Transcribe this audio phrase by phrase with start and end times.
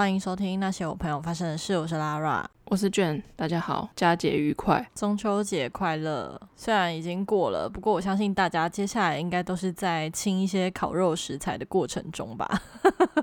[0.00, 1.76] 欢迎收听那些我朋友发生的事。
[1.76, 6.40] 我是 Lara，我是卷，大家好，佳节愉快，中秋节快乐。
[6.56, 12.62] 虽然已经过了，不过我相信大家接下来应该都是在清一些烤肉食材的过程中吧。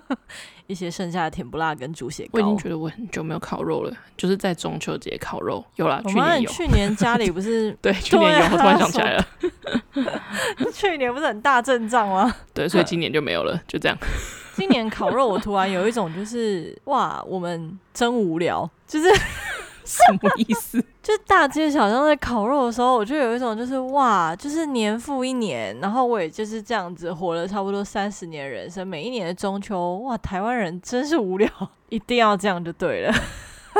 [0.68, 6.00] 一些剩下的甜不辣跟猪血糕，我已经觉得我很久没有烤肉了，就是在中秋节烤肉有啦。
[6.04, 9.28] 我去年有，去年家里不是 对，去年有，我突然想起来了，
[10.72, 12.32] 去年不是很大阵仗吗？
[12.54, 13.98] 对，所以今年就没有了，就这样。
[14.58, 19.08] 今年烤肉，我突然有一种就是哇，我们真无聊，就是
[19.86, 20.84] 什么意思？
[21.04, 31.48] 就大街小巷在烤肉的时候，我就有一种就是哇，就是年复一年，然后我也就是这样子活了差不多三十年人生，每一年的中秋，哇，台湾人真是无聊，
[31.90, 33.14] 一定要这样就对了。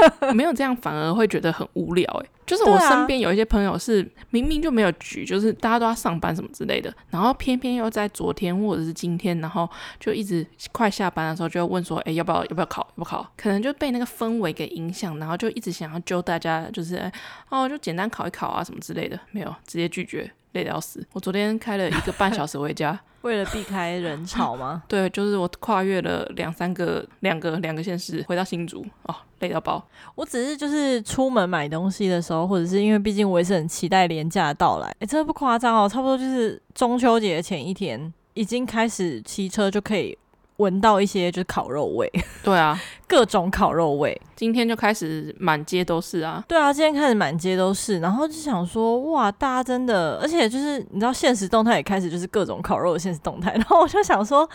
[0.34, 13.32] 没有这样反而会觉得很无聊诶，就是我身边有一些朋友是明明就没有局，就是大家都要上班什么之类的，然后偏偏又在昨天或者是今天，然后就一直快下班的时候就问说，哎，要不要要不要考要不要烤？
[13.38, 17.12] 可能就被那个氛围给影响，然后就一直想要揪大家，就是
[17.50, 20.32] 哦，就简单考一考啊什么之类的，没有直接拒绝。
[20.54, 21.06] 累得要死！
[21.14, 24.84] 我昨天开了一个半小时回家， 为了避开人潮吗？
[24.90, 29.88] 对，就是我跨越了两三个、两个、两个县市回到新竹，哦，累到爆！
[30.16, 40.18] 我只是就是出门买东西的时候，或者是因为毕竟我也是很期待廉价的到来，哎，真的不夸张哦，差不多就是中秋节前一天，已经开始骑车就可以。
[40.58, 42.12] 闻到一些就是烤肉味，
[42.44, 44.20] 对啊，各种烤肉味。
[44.36, 54.48] 今天就开始满街都是啊，对啊，今天开始满街都是，然后就想说，哇，大家真的，而且就是你知道，现实动态也开始就是各种烤肉的现实动态，然后我就想说，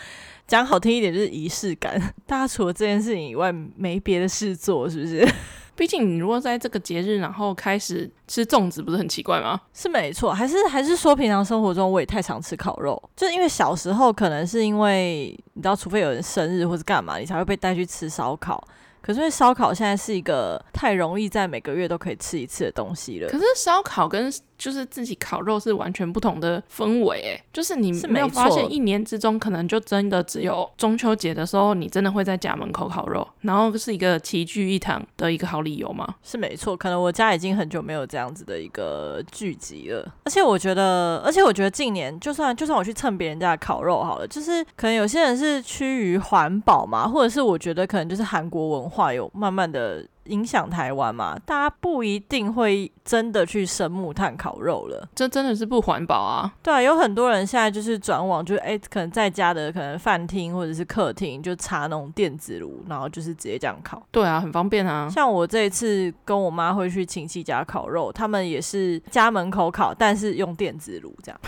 [0.46, 5.28] 讲好听一点就是仪式感，大家除了这件事情以外没别的事做，是不是？
[5.74, 9.60] 毕竟你如果在这个节日，然后开始吃粽子，不是很奇怪吗？
[9.72, 18.62] 是没错，还是还是说平常生活中我也太常吃烤肉，就因为小时候可能是因为你知道，除非有人生日或是干嘛，你才会被带去吃烧烤。
[19.00, 23.28] 可是因为烧烤现在是一个太容易在每个月都可以吃一次的东西了。
[23.28, 24.32] 可是烧烤跟
[24.62, 36.06] 就是自己烤肉是完全不同的氛围，哎，就是你没有发现一年之中可能就真的只有中秋节的时候，你真的会在家门口烤肉，然后是一个齐聚一堂的一个好理由吗？
[36.22, 40.08] 是没错，可能我家已经很久没有这样子的一个聚集了。
[40.22, 50.06] 而且我觉得，而且我觉得近年就算就算我去蹭别人家的烤肉好了，就是可能有些人是趋于环保嘛，或者是我觉得可能就是韩国文化有慢慢的。
[50.26, 56.52] 影响台湾嘛，大家不一定会真的去生木炭烤肉了，这真的是不环保啊！
[56.62, 64.02] 对啊，有很多人现在就是转往，就是哎，可能在家的可能饭厅或者是客厅就插那种电子炉，然后就是直接这样烤。
[64.10, 65.08] 对啊，很方便啊。
[65.08, 71.40] 像我这一次跟我妈会去亲戚家烤肉，他们也是家门口烤，但是用电子炉这样。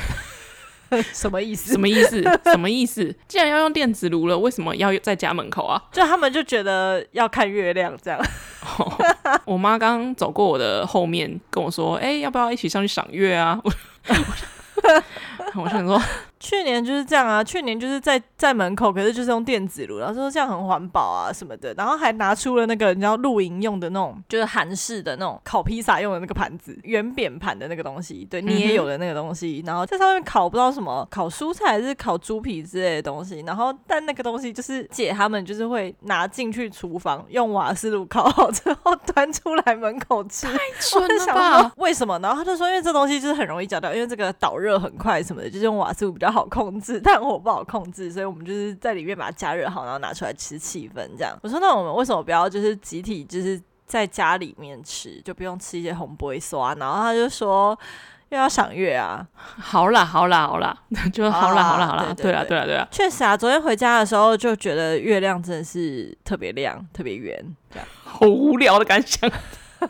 [1.12, 1.72] 什么意思？
[1.72, 2.22] 什么意思？
[2.44, 3.14] 什么意思？
[3.26, 5.82] 既然要用电子炉了，为什么要在家门口啊？
[5.92, 8.20] 就他们就觉得要看月亮这样。
[8.78, 8.92] 哦、
[9.44, 13.60] 我妈刚走过我的后面，跟我说：“哎、欸，要不要一起上去赏月啊？”
[15.54, 16.00] 我想说。
[16.44, 41.72] 去年就是这样啊，去年就是在在门口，可是就是用电子炉，然后说这样很环保啊什么的，然后还拿出了那个你知道露营用的那种，就是韩式的那种烤披萨用的那个盘子，圆扁盘的那个东西，对，你也有的那个东西，然后在上面烤不知道什么，烤蔬菜还是烤猪皮之类的东西，然后但那个东西就是姐他们就是会拿进去厨房用瓦斯炉烤好之后端出来门口吃，太蠢了吧？
[41.78, 42.18] 为什么？
[42.18, 46.33] 然后他就说因为这东西就是很容易焦掉，因为这个导热很快什么的，就是用瓦斯炉比较。
[46.34, 51.38] 好控制，炭火不好控制，所以我们就是在里面把它加热好，然后拿出来吃气氛这样。
[51.42, 56.74] 我说那我们为什么不要就是集体就是在家里面吃，就不用吃一些红不会刷？
[56.74, 57.78] 然后他就说
[58.30, 60.76] 又要赏月啊，好啦好啦好啦，
[61.12, 67.38] 就好啦好啦 好啦，对啦对啦对啦，确实啊，昨天回家的时候就觉得月亮真的是特别亮，特别圆，
[67.70, 69.30] 这样 好无聊的感想。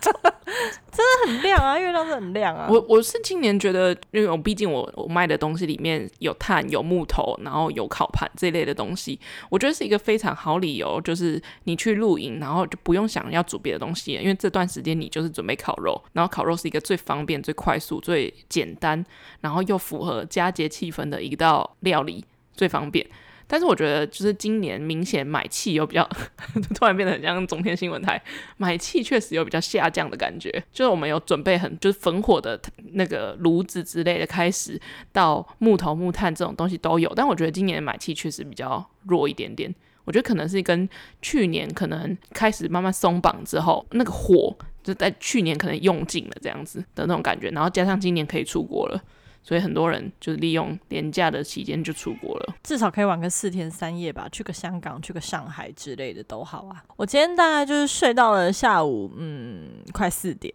[0.91, 2.69] 真的很亮啊，月亮真的很亮啊！
[2.71, 9.19] 我我是今年觉得，因为我毕竟我我卖的东西里面有炭、有木头，然后有烤盘这一类的东西，
[9.49, 19.05] 我觉得是一个非常好理由，就是你去露营，然后就不用想要煮别的东西，因为这段时间你就是准备烤肉，然后烤肉是一个最方便、最快速、最简单，
[19.41, 22.25] 然后又符合佳节气氛的一道料理，
[22.55, 23.07] 最方便。
[23.47, 26.09] 但是我觉得，就是今年明显买气有比较
[26.75, 28.21] 突然变得很像中天新闻台，
[28.57, 30.51] 买气确实有比较下降的感觉。
[30.73, 32.61] 就是我们有准备很就是焚火的
[32.93, 34.81] 那个炉子之类的，开始
[35.13, 37.13] 到木头、木炭这种东西都有。
[37.15, 39.73] 但我觉得今年买气确实比较弱一点点。
[40.05, 40.89] 我觉得可能是跟
[41.23, 47.49] 去年可能开始慢慢松绑之后，那个火就在去年可能用尽了这样子的那种感觉。
[47.51, 49.03] 然后加上今年可以出国了。
[49.47, 56.83] 所以很多人就是利用连假的期间就出国了，至少可以玩个四天三夜吧，去个香港，去个上海之类的都好啊。
[56.97, 60.53] 我今天大概就是睡到了下午，嗯，快四点。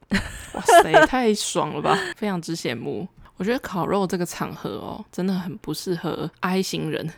[0.54, 1.96] 哇塞，太爽了吧！
[2.16, 3.08] 非常之羡慕。
[3.38, 7.14] 我觉得烤肉这个场合哦，真的很不适合 I 型人。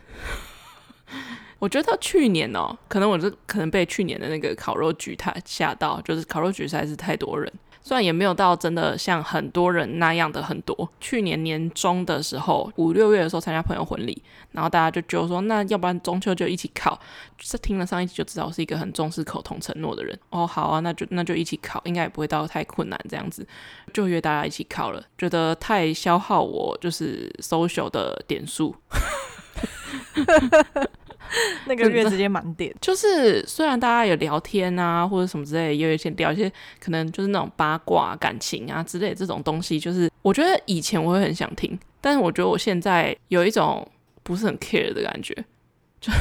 [1.58, 7.50] 我觉得去年哦，可能我是可能被去年的那个烤肉局他吓到，就是烤肉局实在是太多人。
[7.82, 10.88] 虽然也没有到真的像很多人那样的很多。
[11.00, 16.98] 去年年中的时候，五六月的时候参加朋友婚礼，然后大家就就说，那要不然中秋就一起烤。
[17.36, 20.16] 就是听了上一集就知道我是一个很重视口头承诺的人。
[20.30, 23.46] 哦，好啊，那就那就一起烤，应该也不会到太困难这样子，
[23.92, 25.04] 就约大家一起烤了。
[25.18, 28.74] 觉得太消耗我就是 social 的点数。
[31.66, 43.86] 那个月直接满点，就是虽然大家有聊天啊，或者什么之类的，也有一些聊一些可能就是那种八卦、感情啊之类的这种东西，就是我觉得以前我会很想听，但是我觉得我现在有一种
[44.22, 45.34] 不是很 care 的感觉，
[46.00, 46.12] 就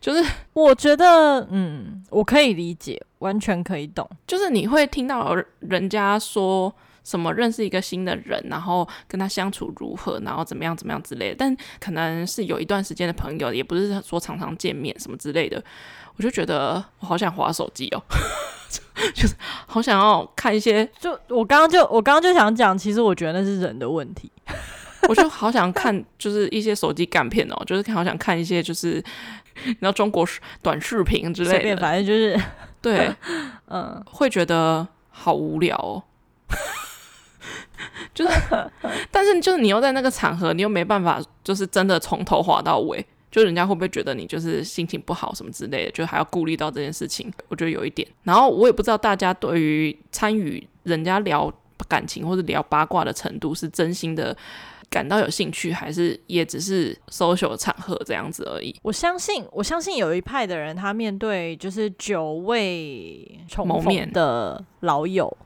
[0.00, 6.74] 就是我觉得，嗯，我可以理解，完全可以懂，就是你会听到人家说。
[7.08, 15.62] 什么认识一个新的人，然后跟他相处如何，然后怎么样怎么样之类的，但可能是有一段时间的朋友，也不是说常常见面什么之类的，
[16.16, 18.02] 我就觉得我好想划手机哦，
[19.14, 19.34] 就是
[19.66, 24.30] 好想要看一些，就我刚刚就我刚刚就想讲，其实我觉得那是人的问题，
[25.08, 29.02] 我就好想看就是一些手机干片哦，就是好想看一些就是
[29.64, 30.28] 你知道中国
[30.60, 32.38] 短视频之类的，反正就是
[32.82, 33.10] 对，
[33.68, 36.04] 嗯，会觉得好无聊哦。
[38.14, 38.70] 就是，
[39.10, 48.06] 但是就是你又在那个场合，你又没办法，就是真的从头滑到尾，就人家会不会觉得你就是心情不好什么之类的，就还要顾虑到这件事情，我觉得有一点。
[48.24, 51.52] 然后我也不知道大家对于参与人家聊
[51.86, 54.36] 感情或者聊八卦的程度，是真心的
[54.90, 58.74] 感到有兴趣，还是也只是 social 场合这样子而已。
[58.82, 65.36] 我相信，我相信有一派的人，他面对就是久未重逢的老友。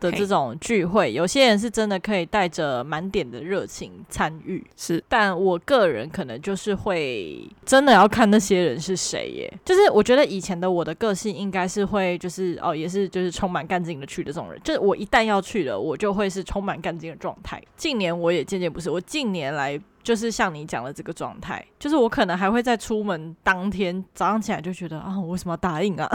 [0.00, 5.02] 的这种聚会，有些人是真的可以带着满点的热情参与，是。
[5.08, 9.52] 但我个人可能就是会真的要看那些人是谁耶。
[9.64, 14.60] 就是我觉得以前的我的个性应该是会，就是哦，也是就是充满干劲的去的这种人。
[14.62, 17.62] 就是我一旦要去了，我就会是充满干劲的状态。
[17.76, 19.80] 近年我也渐渐不是，我近年来。
[20.06, 26.08] 就是像你讲的这个状态，就是我可能还会在出门当天早上起来就觉得啊，我为什么要答应啊？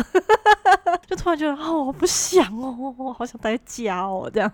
[1.06, 4.50] 就突然觉得啊，我不想哦，我好想待在家哦，这样。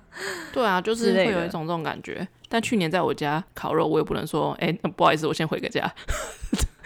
[0.51, 2.27] 对啊，就是会有一种这种感觉。
[2.49, 5.87] 但去年在我家烤肉，我也不能说，哎、欸，不好意思，我先回个家。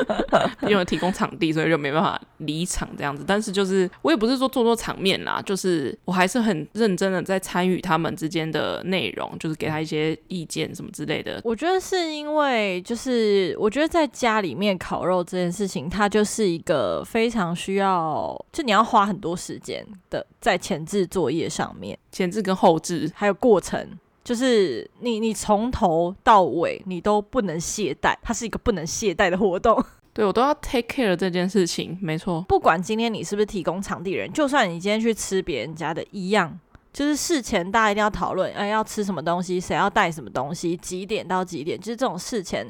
[0.68, 3.24] 因为提供场地，所以就没办法离场这样子。
[3.26, 11.40] 但是就是我也不是说做做场面啦，就是我还是很认真的在参与他们之间的内容，就是给他一些意见什么之类的。
[11.44, 23.98] 我觉得是因为就是我觉得在家里面烤肉这件事情，它就是一个非常需要，就你要花很多时间的在前置作业上面，前置跟后置还有过程。
[24.28, 29.82] 就是你，你从头到尾你都不能懈怠，它是一个不能懈怠的活动。
[30.12, 32.42] 对，我都要 take care 这件事情，没错。
[32.42, 36.60] 不管今天你是不是提供场地人，就算你今天去吃别人家的一样，
[36.92, 42.68] 就是事前大家一定要讨论，哎，要吃什么东西，谁要带什么东西，几点到几点，就是这种事前，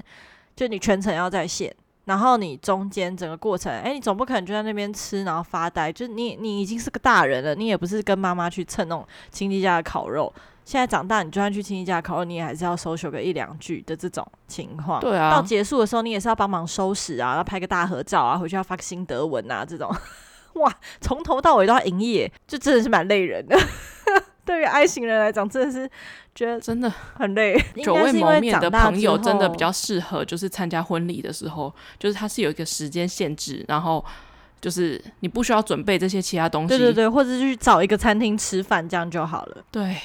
[0.54, 10.32] 就你全程要在线，然后你中间整个过程，哎，你总不可能就在那边吃然后发呆，就是你你已经是个大人了，你也不是跟妈妈去蹭那种亲戚家的烤肉。
[10.68, 15.00] 现在长大，你就算去亲戚家烤肉，你也还是要 social 个一两句的这种情况。
[15.00, 19.90] 对啊，到结束的时候，你也是要帮忙收拾啊，要拍个大合照啊，回去要发个心得文啊，这种。
[20.60, 20.70] 哇，
[21.00, 23.58] 从头到尾都要营业，就真的是蛮累人的。
[24.44, 25.90] 对于 I 型人来讲，真的是
[26.34, 27.58] 觉得真的很累。
[27.82, 34.04] 久未谋面的朋友真的比较适合，就是参加婚礼的时候，就是它是有一个时间限制，然后
[34.60, 36.68] 就是你不需要准备这些其他东西。
[36.68, 39.64] 对对对，或者是去找一个餐厅吃饭，这样就好了。
[39.70, 39.96] 对。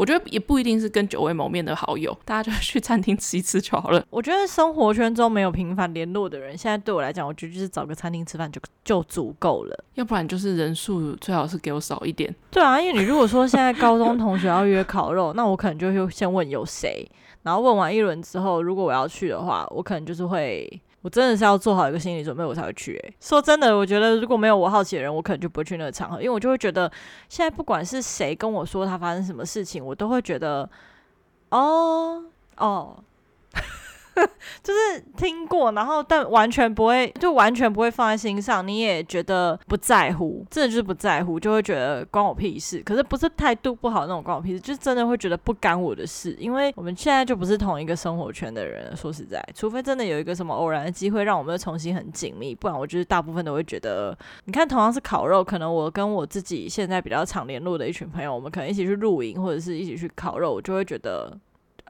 [0.00, 4.02] 我觉得也不一定是跟久未谋面的好友，大家就去餐厅吃一吃就好了。
[4.08, 9.84] 我觉得生活圈中没有频繁联络的人，现在对我来讲，我觉得就是找个餐厅吃饭就就足够了。
[9.96, 12.34] 要不然就是人数最好是给我少一点。
[12.50, 17.06] 对啊，因为你如果说现在高中同学要约烤肉，那我可能就会先问有谁，
[17.42, 20.80] 然后问完一轮之后，如果我要去的话，我可能就是会。
[21.02, 22.92] 我真的是要做好一个心理准备，我才会去。
[22.96, 26.90] 诶，说真的，我觉得如果没有我好奇的人，我可能就不会去那个场合，因为我就会觉得，
[27.28, 30.68] 现在不管是谁跟我说他发生什么事情，我都会觉得，
[31.48, 32.24] 哦
[32.58, 33.02] 哦，
[34.62, 42.82] 就是听过，然后但完全不会，就完全不会放在心上，你也觉得不在乎，真的就是不在乎，就会觉得关我屁事。
[42.84, 48.96] 可是不是态度不好那种关我屁事，就是真的会觉得不干我的事，因为我们现在就不是同一个生活圈的人。
[48.96, 61.36] 说实在，除非真的有一个什么偶然的机会让我们重新很紧密，不然我就是大部分都会觉得，你看，同样是烤肉，可能我跟我自己现在比较常联络的一群朋友，我们可能一起去露营或者是一起去烤肉，我就会觉得。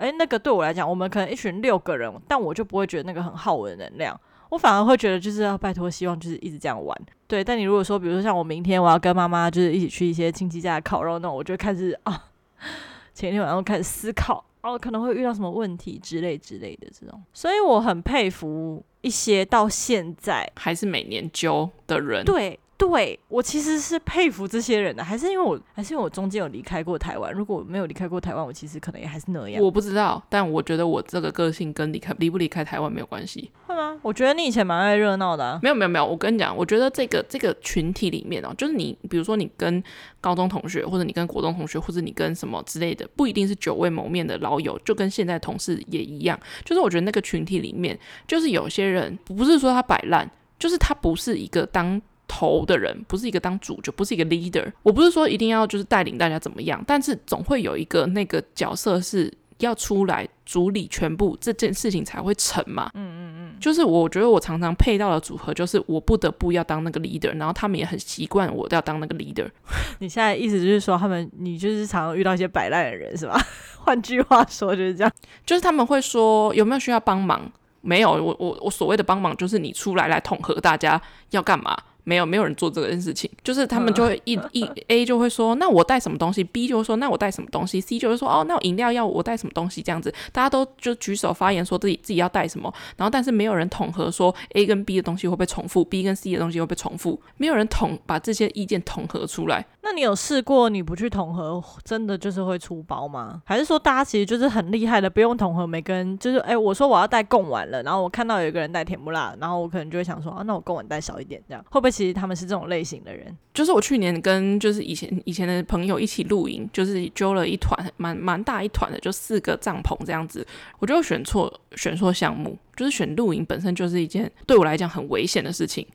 [0.01, 6.99] 诶，那个对我来讲，我们可能一群六个人，但我就不会觉得那个很耗我的能量，我反而会觉得就是要拜托，希望就是一直这样玩。
[7.27, 12.25] 对，但你如果说，比如说像我明天我要跟妈妈就是一起去一些亲戚家烤肉，那我就开始啊，
[13.13, 22.25] 前一天晚上开始思考，哦，可能会遇到什么问题之类之类的这种，所以我很佩服一些到现在还是每年揪的人。
[22.25, 22.59] 对。
[22.81, 27.31] 对，我其实是佩服这些人的，还是因为我，还是因为我中间有离开过台湾。
[27.31, 29.63] 如果我没有离开过台湾，我其实可能也还是那样。
[29.63, 33.51] 我不知道，但我觉得我这个个性跟离开离不离开台湾没有关系。
[33.67, 34.01] 会吗？
[34.01, 35.61] 我觉得你以前蛮爱热闹的啊。
[35.63, 39.83] 没有没有没有，我跟你讲，我觉得这个这个群体里面哦，就是你，比如说你跟
[40.19, 46.41] 高中同学，或者你跟国中同学，或者你跟什么之类的，不一定是久未谋面的老友，就跟现在同事也一样。
[46.65, 52.01] 就是我觉得那个群体里面，就是有些人不是说他摆烂，就是他不是一个当。
[52.31, 54.73] 头的人不是一个当主，角不是一个 leader。
[54.85, 62.89] 我不是说一定要就是带领大家怎么样，但是总会有一个那个角色是要出来主理全部这件事情才会成嘛。
[62.95, 69.49] 嗯嗯嗯，就是我觉得我常常配到的组合就是我不得不要当那个 leader，然后他们也很习惯我要当那个 leader。
[69.99, 73.37] 你现在意思就是说他们你就是常常遇到一些摆烂的人是吧？
[73.83, 75.13] 换句话说就是这样，
[75.45, 77.51] 就是他们会说有没有需要帮忙？
[77.83, 81.75] 没有，我我我所谓的帮忙就是你出来来统合大家要干嘛。
[82.11, 89.81] 没有，没有人做这件事情，就是他们就会一一 A 就会说，那我带什么东西？；B 就会说，那我带什么东西？；C 就会说，哦，那我饮料要我带什么东西。
[89.81, 99.65] 这样子，大家都就举手发言说自己自己要带什么，然后但是没有人统合说 A 跟 B 的东西会不会重复，B 跟 C 的东西会不会重复，没有人统把这些意见统合出来。
[99.83, 103.41] 那你有试过你不去统合，真的就是会出包吗？
[103.47, 111.65] 还是说大家其实就是很厉害的，不用统合，每个人就是哎，我说我要带贡丸了，然后我看到有一个人带甜不辣，然后我可能就会想说啊，那我贡丸带少一点，这样。
[111.71, 113.37] 会不会其实他们是这种类型的人？
[113.53, 120.47] 就是我去年跟就是以前以前的朋友一起露营，就是揪了一团蛮蛮大一团的，就四个帐篷这样子，
[120.79, 125.87] 我就选错选错项目，就是选露营本身就是一件对我来讲很危险的事情。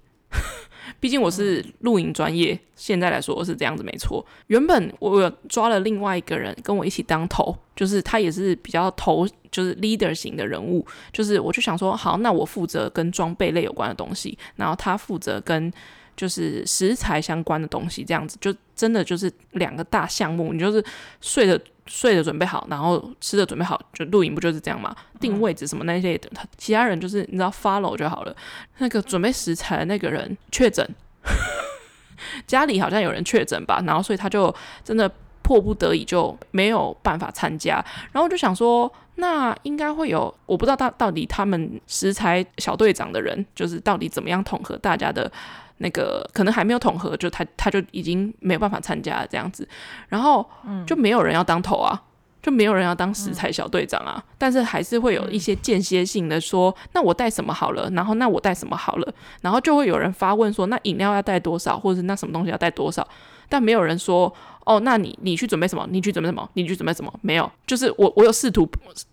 [1.00, 4.26] 毕竟我是露营专业，现在来说是这样子没错。
[4.48, 10.86] 原本我有抓了另外一个人跟我一起当头，就是他也是比较头，就是 leader 型的人物。
[11.12, 15.72] 就是我就想说，好，那我负责跟装备类有关的东西，然后他负责跟
[16.16, 20.54] 就是食材相关的东西，这样子就真的就是两个大项目。
[20.54, 20.84] 你就是
[21.22, 21.60] 睡的。
[21.88, 24.96] 睡的准备好，然后吃的准备好，就露营不就是这样嘛？
[25.20, 28.36] 定位置什么那些的，他其他人就是你知道 follow 就好了。
[28.80, 30.88] 那个准备食材的那个人确诊，
[32.48, 35.10] 家里好像有人确诊吧，然后所以他就真的
[35.44, 37.76] 迫不得已就没有办法参加。
[38.12, 45.32] 然后我就想说，那应该会有，我不知道到到底他们食材小队长的人，就是到底怎么样统合大家的。
[45.78, 49.68] 那个可能还没有统合，就他他就已经没有办法参加了这样子，
[50.08, 50.48] 然后
[50.88, 52.02] 就没有人要当头啊，
[52.42, 63.06] 就没有人要当食材小队长啊，但是还是会有一些间歇性的说，那我带什么好了，然后那我带什么好了，然后就会有人发问说，那饮料要带多少，或者是那什么东西要带多少，
[63.50, 68.66] 但没有人说，哦，那你你去准备什么，你去准备什么，你去准备什么，没有，就是我我有试图，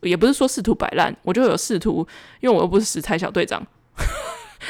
[0.02, 2.06] 也不是说试图摆烂，我就有试图，
[2.40, 3.66] 因为我又不是食材小队长。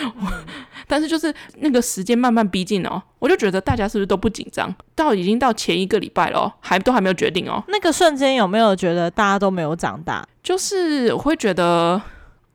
[0.88, 4.74] 但是就是那个时间慢慢逼近哦，我就觉得大家是不是都不紧张？
[4.94, 7.62] 到已经到前一个礼拜了，还都还没有决定哦。
[7.68, 10.26] 那个瞬间有没有觉得大家都没有长大？
[10.42, 12.00] 就是我会觉得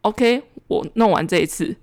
[0.01, 1.75] ，OK，我弄完这一次，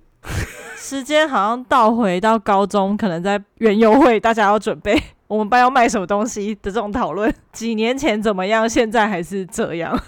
[0.76, 7.32] 时间好像倒回到高中，可能在园游会，大家要准备 我们班要卖什么东西的这种讨论。
[7.52, 9.98] 几年前怎么样，现在还是这样，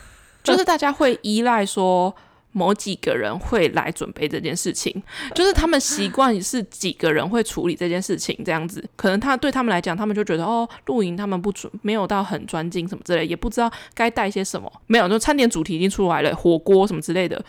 [0.43, 2.15] 就是大家会依赖说。
[2.57, 5.03] 某几个人会来准备这件事情，
[5.35, 17.45] 就是他们习惯是几个人会处理这件事情，这样子，可能他对他们来讲，他们就觉得哦，露营他们不准，没有到很专精什么之类，也不知道该带些什么，没有，就餐点主题已经出来了，火锅什么之类的，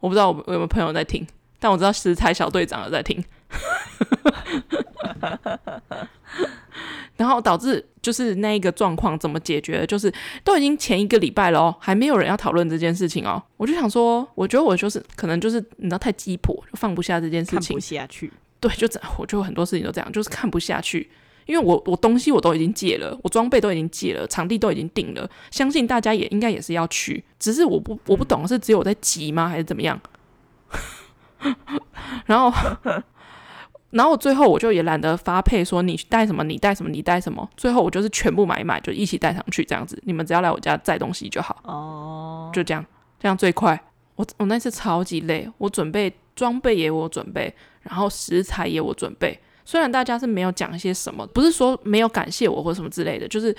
[0.00, 1.26] 我不知道我有没有朋友在听，
[1.58, 3.24] 但我知道食材小队长有在听。
[7.20, 9.86] 然后导致就是那一个状况怎么解决？
[9.86, 10.10] 就是
[10.42, 13.42] 都已经前一个礼拜了哦，还没有人要讨论这件事情哦。
[13.58, 18.32] 我就想说，我觉得我就是可能就是你知道太鸡婆，就放不下这件事情，看不下去。
[18.58, 21.10] 对，就这样，我就很多事情都这样，就是看不下去。
[21.44, 30.00] 因为我我东西我都已经借了，我装备都已经借了，场地都已经定了，相信大家也应该也是要去，只是我不我不懂是只有我在急吗，还是怎么样？
[32.24, 32.50] 然后。
[33.90, 37.48] 然后最后我就也懒得发配，说你带什么，你带什么，你带什么。
[37.56, 40.00] 最后我就是全部买一买，就一起带上去这样子。
[40.06, 41.58] 你们只要来我家载东西就好。
[41.64, 42.84] 哦，就这样，
[43.18, 43.80] 这样最快。
[44.14, 49.38] 我我那次超级累，我准备装备也我准备，然后食材也我准备。
[49.64, 53.54] 虽然大家是没有讲一些什么，不是说没有感谢我或什么之类的，就是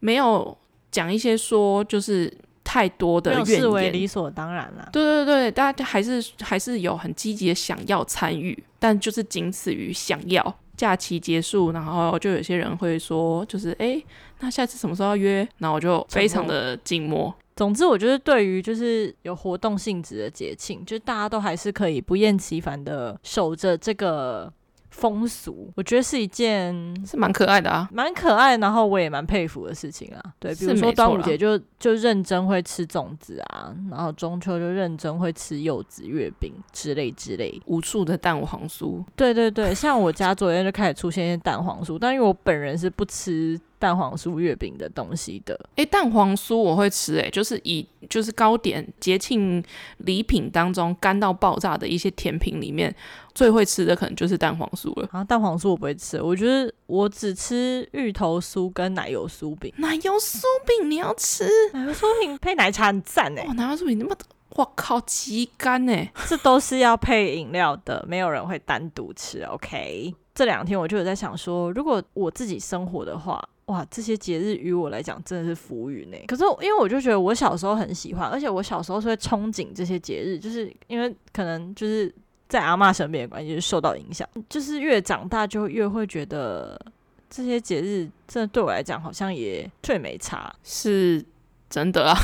[0.00, 0.56] 没有
[0.90, 2.32] 讲一些说就是。
[2.66, 4.88] 太多的怨言，理所当然了。
[4.92, 10.58] 对对对，大家还是还是有很积极的想要参与，但就是仅此于想要。
[10.76, 14.02] 假期结束，然后就有些人会说，就是哎，
[14.40, 15.48] 那下次什么时候要约？
[15.58, 17.32] 然后我就非常的静默。
[17.54, 24.52] 总之，我觉得对于就是有活动性质的节庆，就大家都还是可以不厌其烦的守着这个。
[24.96, 26.74] 风俗，我觉得是一件
[27.06, 30.22] 是蛮可爱的啊，蛮可爱，然后我也蛮佩服的事情啊。
[30.38, 39.04] 对，比如说端午节就就认真会吃粽子啊，然后中秋就认真会吃柚子、月饼之类之类，无数的蛋黄酥。
[39.14, 43.60] 对对对，像我家昨天就开始出现一些蛋黄酥，但因为我本人是不吃。
[43.78, 49.62] 蛋黄酥月饼的东西的，诶、欸，蛋黄酥我会吃、欸，诶，就是以就是糕点节庆
[49.98, 52.94] 礼品当中干到爆炸的一些甜品里面，
[53.34, 55.08] 最会吃的可能就是蛋黄酥了。
[55.12, 59.72] 啊，蛋黄酥我不会吃，我觉得我只吃芋头酥跟奶油酥饼。
[59.76, 61.46] 奶油酥饼你要吃？
[61.72, 63.46] 奶油酥饼配奶茶很赞诶、欸。
[63.48, 64.16] 哇，奶油酥饼那么，
[64.50, 66.10] 我靠，极干诶。
[66.26, 69.42] 这都是要配饮料的，没有人会单独吃。
[69.42, 73.42] OK，这两天我就有在想说，如果我自己生活的话。
[73.66, 76.16] 哇，这些节日于我来讲真的是浮云呢。
[76.28, 82.14] 可是因为我就觉得我小时候很喜欢，而且我小时候是会憧憬这些节日，就是因为可能就是
[82.48, 86.80] 在阿嬷身边的关系，受到影响，就是越长大就越会觉得
[87.28, 91.24] 这些节日真的对我来讲好像也最没差，是
[91.68, 92.16] 真的啊。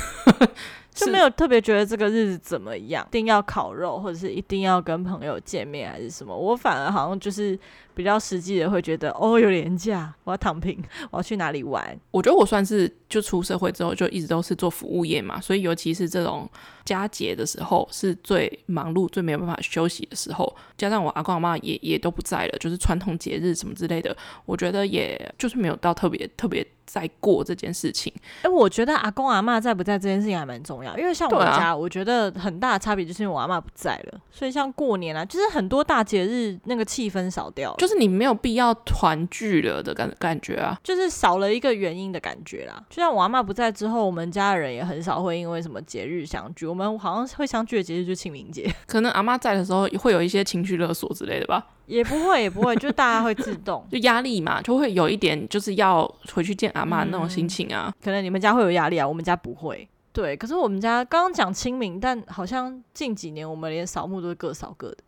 [0.95, 6.37] 就没有特别觉得这个日子怎么样，一定要烤肉，或者是一定要跟朋友见面，还是什么？
[6.37, 7.59] 我反而好像就是
[7.95, 11.99] 比较实际的，会觉得哦，有廉价，我要躺平，我要去哪里玩？
[12.11, 16.49] 我觉得我算是就出社会之后就一直都是做服务业嘛，所以尤其是这种
[16.85, 20.57] 佳节的时候是最忙碌、最没有办法休息的时候。
[20.79, 26.67] 加上我阿公阿妈也也都不在了，就是传统节日什么之类的，我觉得也就是没有到特别特别。
[26.85, 42.85] 在过这件事情，哎、欸，我觉得阿公阿妈在不在这件事情还蛮重要，因为像我家，我觉得很大的差别就是因为我阿妈不在了，所以像过年啊，就是很多大节日那个气氛少掉了，就是你没有必要团聚了的感感觉啊，就是少了一个原因的感觉啦。
[42.91, 51.67] 就像我阿妈不在之后，我们家的人也很少会因为什么节日相聚，我们好像会相聚的节日就是清明节， 可能阿妈在的时候会有一些情绪勒索之类的吧。
[51.87, 57.93] 也不会，也不会，就大家会自动 就压力嘛，就会有一点就是要回去见阿妈那种心情啊。
[57.93, 59.89] 嗯，可能你们家会有压力啊，我们家不会。
[60.13, 64.99] 对，可是我们家刚刚讲清明，但好像近几年我们连扫墓都是各扫各的。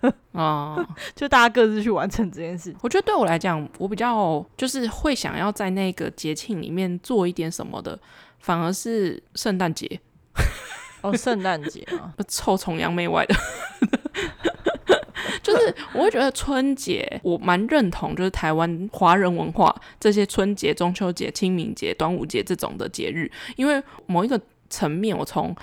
[0.32, 2.74] 哦，就大家各自去完成这件事。
[2.82, 7.98] 我觉得对我来讲，我比较就是会想要在那个节庆里面做一点什么的，
[8.38, 10.00] 反而是圣诞节。
[11.02, 13.34] 哦，圣诞节啊， 臭崇洋媚外的。
[15.42, 25.54] 就是我会觉得春节，我蛮认同，就是台湾华人文化这些春节、中秋节、清明节、端午节这种的节日，因为某一个层面，我从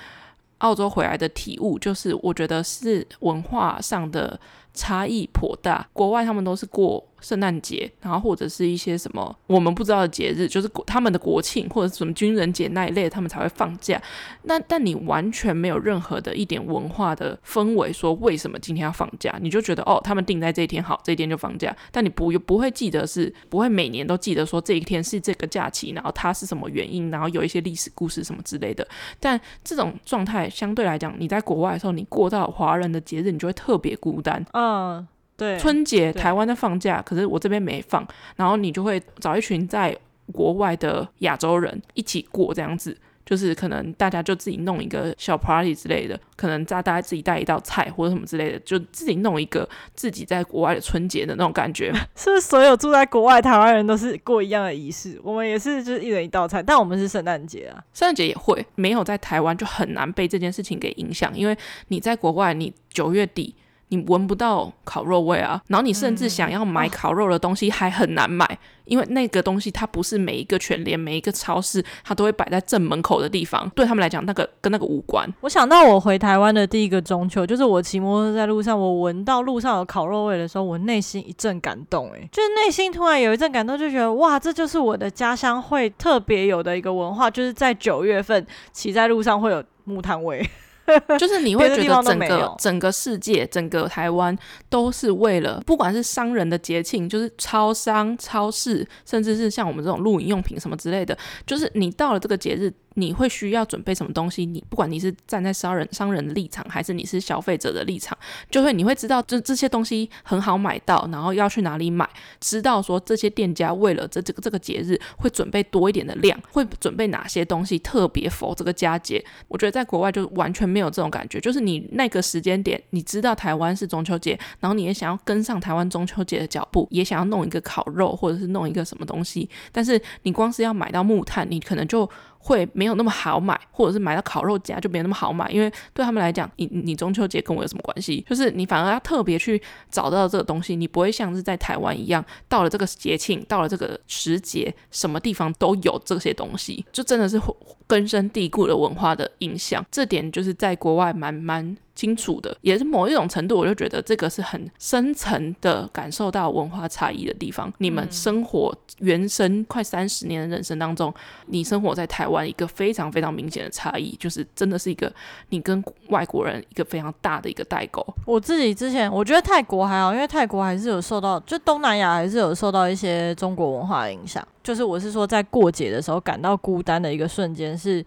[0.63, 4.39] 澳洲回来的体悟，就是我觉得是文化上的
[4.73, 7.05] 差异颇大，国外他们都是过。
[7.23, 13.99] 圣诞节，然后或者是一些什么我们不知道的节日，就是他们的国庆或者什么军人节那一类，他们才会放假。
[14.43, 19.35] 那但你完全没有任何的一点文化的氛围，说为什么今天要放假？
[19.41, 21.75] 你就觉得哦，他们定在这一天好，这一天就放假。
[21.91, 28.85] 但你不不会记得是不会每年都记得说这一天是这个假期，然后它是什么原因，然后有一些历史故事什么之类的。
[29.19, 34.45] 但这种状态相对来讲，你在国外的时候，你过到华人的节日，你就会特别孤单。
[34.51, 35.07] 嗯。
[35.35, 39.97] 对，春节台湾在放假，可是我这边没放，然后你就会找一群在
[40.31, 51.91] 国外的亚洲人一起过这样子，就是可能大家就自己弄一个小 party 之类的，可能大家自己带一道菜或者什么之类的，就自己弄一个自己在国外的春节的那种感觉。
[52.15, 55.19] 是不是所有住在国外台湾人都是过一样的仪式？
[55.23, 63.55] 我们也是，就是一人一道菜，但我们是圣诞节啊，圣诞节也会，没有在台湾就很难被这件事情给影响，因为你在国外，你九月底。
[63.89, 75.31] 你闻不到烤肉味啊，然后你甚至想要买烤肉的东西还很难买，嗯、因为那个东西它不是每一个全联、每一个超市它都会摆在正门口的地方，对他们来讲，那个跟那个无关。
[75.41, 90.43] 我想到我回台湾的第一个中秋，就是我骑摩托车在路上，我闻到路上有烤肉味的时候，我内心一阵感动，诶，就是内心突然有一阵感动，就觉得哇，这就是我的家乡会特别有的一个文化，就是在九月份骑在路上会有木炭味。
[91.17, 94.37] 就是你会觉得整个整个世界、整个台湾
[94.69, 102.73] 都是为了，不管是商人的节庆，就是超商、超市，甚至是像我们这种露营用品什么之类的，就是你到了这个节日。
[102.95, 104.45] 你会需要准备什么东西？
[104.45, 108.17] 你不管你是站在商人商人的立场，还是你是消费者的立场，
[108.49, 112.07] 就会你会知道这这些东西很好买到，然后要去哪里买，
[112.39, 119.23] 知道说这些店家为了这这个这个节日会准备多一点的量，会准备哪些东西特别 for 这个佳节。
[119.47, 132.09] 我觉得在国外就完全没有这种感觉，就是你那个时间点，你知道台湾是中秋节，然后你也想要跟上台湾中秋节的脚步，也想要弄一个烤肉或者是弄一个什么东西，但是你光是要买到木炭，你可能就。
[132.45, 138.25] 会没有那么好买，或者是买到烤肉夹就没有那么好买，因为对他们来讲，你你中秋节跟我有什么关系？
[138.29, 147.41] 就是你反而要特别去找到这个东西，你不会像是在台湾一样，到了这个节庆，到了这个时节，什么地方都有这些东西，就真的是
[147.87, 149.85] 根深蒂固的文化的影响。
[149.89, 151.77] 这点就是在国外蛮蛮。
[151.95, 157.71] 清楚的，也是某一种程度，我就觉得这个是很深层的感受到文化差异的地方。
[157.77, 161.13] 你们生活原生快三十年的人生当中，
[161.45, 165.13] 你生活在台湾，一个非常非常明显的差异，就是真的是一个
[165.49, 168.03] 你跟外国人一个非常大的一个代沟。
[168.25, 174.45] 我自己之前我觉得泰国还好，因为泰国还是有受到，就东南亚还是有受到一些中国文化的影响。
[174.63, 178.03] 就是我是说，在过节的时候感到孤单的一个瞬间，是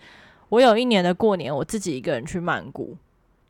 [0.48, 2.96] 我有一年的过年，我自己一个人去曼谷。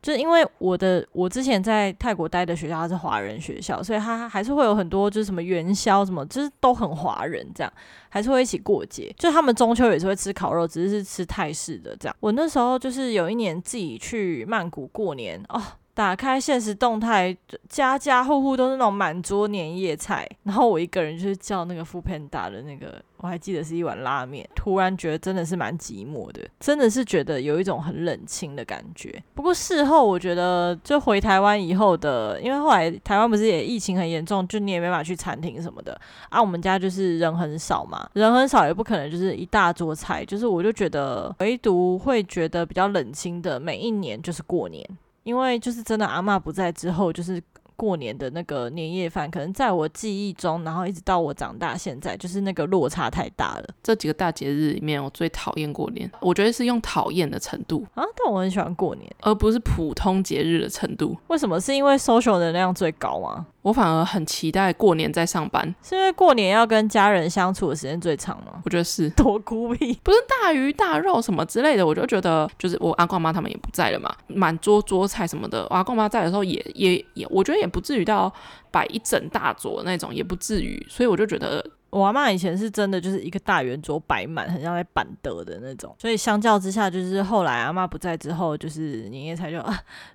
[0.01, 7.73] 就是因为我的我之前在泰国待的学校，它是华人学校，所以它还是会有很多就是什么元宵什么，就是都很华人这样，
[8.09, 9.13] 还是会一起过节。
[9.17, 12.15] 就他们中秋也是会吃烤肉，只是是吃泰式的这样。
[12.19, 15.61] 我那时候就是有一年自己去曼谷过年哦。
[15.97, 17.35] 打开现实动态，
[17.67, 24.47] 家家户户都是那种满桌年夜菜，然后我一个人就是叫那个富 p 打的那个，我还记得是一碗拉面。
[24.53, 29.23] 突然觉得真的是蛮寂寞的，真的是觉得有一种很冷清的感觉。
[29.33, 36.39] 不过事后我觉得，就回台湾以后的，因为后来台湾不是也疫情很严重，就你也没法去餐厅什么的啊。
[36.39, 44.87] 我们家就是人很少嘛，人很少也不可能就是一大桌菜，就是我就觉得唯独会觉得比较冷清的，每一年就是过年。
[45.27, 47.43] 因为就是真的，阿妈不在之后，就是
[47.75, 53.65] 过年的那个年夜饭，可能在我记忆中，然后一直到我长大现在，就是那个落差太大了。
[53.83, 61.17] 这几个大节日里面，我最讨厌过年，我觉得是用讨厌的程度啊，但我很喜欢过年，而不是普通节日的程度。
[61.27, 61.59] 为什么？
[61.59, 63.45] 是因为 social 能量最高吗？
[63.67, 68.61] 我反而很期待过年在上班，是因为过年要跟家人相处的时间最长吗？
[68.63, 78.33] 我觉得是， 多孤僻， 不是大鱼大肉什么之类的，我就觉得就是我阿公妈他们也不在了嘛，满桌桌菜什么的，我阿公妈在的时候也也也，我觉得也不至于到
[78.71, 89.61] 摆一整大桌那种，也不至于，所以我就觉得我阿妈以前是真的就是一个大圆桌摆满，很像在板德的那种，所以相较之下，就是后来阿妈不在之后，就是年夜菜就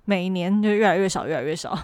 [0.05, 1.77] 每一年就越来越少，越来越少。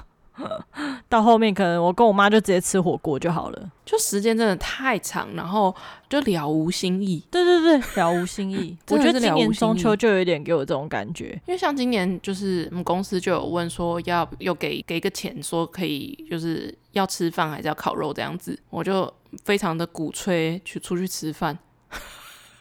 [1.10, 5.76] 到后面可能我跟我妈就直接吃火锅就好了，就时间真的太长，然后
[6.08, 7.24] 就了无新意。
[7.30, 8.78] 对对对， 了无新意。
[8.90, 19.12] 我觉得今年中秋就有一点给我这种感觉，因为像今年就是我们公司就有问说要又给给个钱，说可以就是要吃饭还是要烤肉这样子，我就
[19.44, 21.58] 非常的鼓吹去出去吃饭，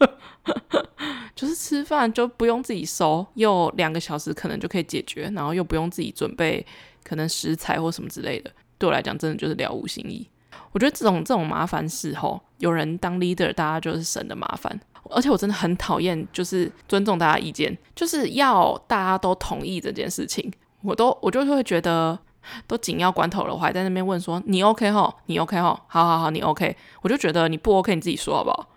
[1.37, 6.67] 就是吃饭就不用自己收，又两个小时可能就可以解决，然后又不用自己准备。
[7.05, 10.29] 可能食材或什么之类的，对我来讲真的就是了无新意。
[10.73, 14.79] 我觉得这种这种麻烦事吼，有人当 leader，大家就是省的麻烦。
[15.11, 20.53] 而且我真的很讨厌，就是尊重大家意见，就是要大家都同意这件事情。
[20.83, 22.19] 我都我就会觉得，
[22.67, 26.77] 都紧要关头了，我还在那边问说你 OK 吼，你 OK 吼，好好好，你 OK。
[27.01, 28.69] 我就觉得你不 OK，你自己说好不好？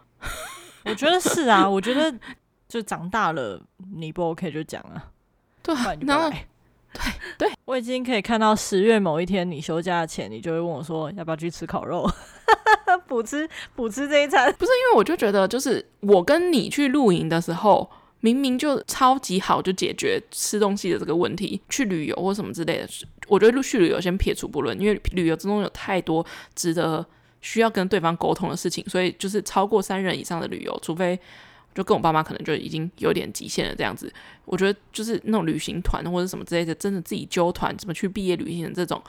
[0.85, 2.17] 我觉得是啊，我觉得
[2.69, 3.61] 就长大了，
[3.95, 5.11] 你不 OK 就讲啊。
[5.61, 6.31] 对，然后。
[7.37, 12.09] 对对，我已经可以看到十月某一天你休假前，你就会问我说 要不要去吃烤肉，
[13.07, 14.53] 补吃补吃这一餐。
[14.59, 21.61] 不是因为我就觉得，就是我跟你去露营的时候，明明就超级好，就解决吃东西的这个问题。
[21.69, 22.87] 去旅游或什么之类的，
[23.27, 26.25] 我觉得陆续旅游先撇除不论，因为旅游之中有太多
[26.55, 27.05] 值得
[27.39, 31.17] 需要跟对方沟通的事情，所以就是超过三人以上的旅游，除非。
[31.73, 34.11] 就跟我爸妈可能就已经有点极限了这样子。
[34.45, 39.01] 我觉得就是那种旅行团或者什么之类的，真的自己揪团怎么去毕业旅行的这种，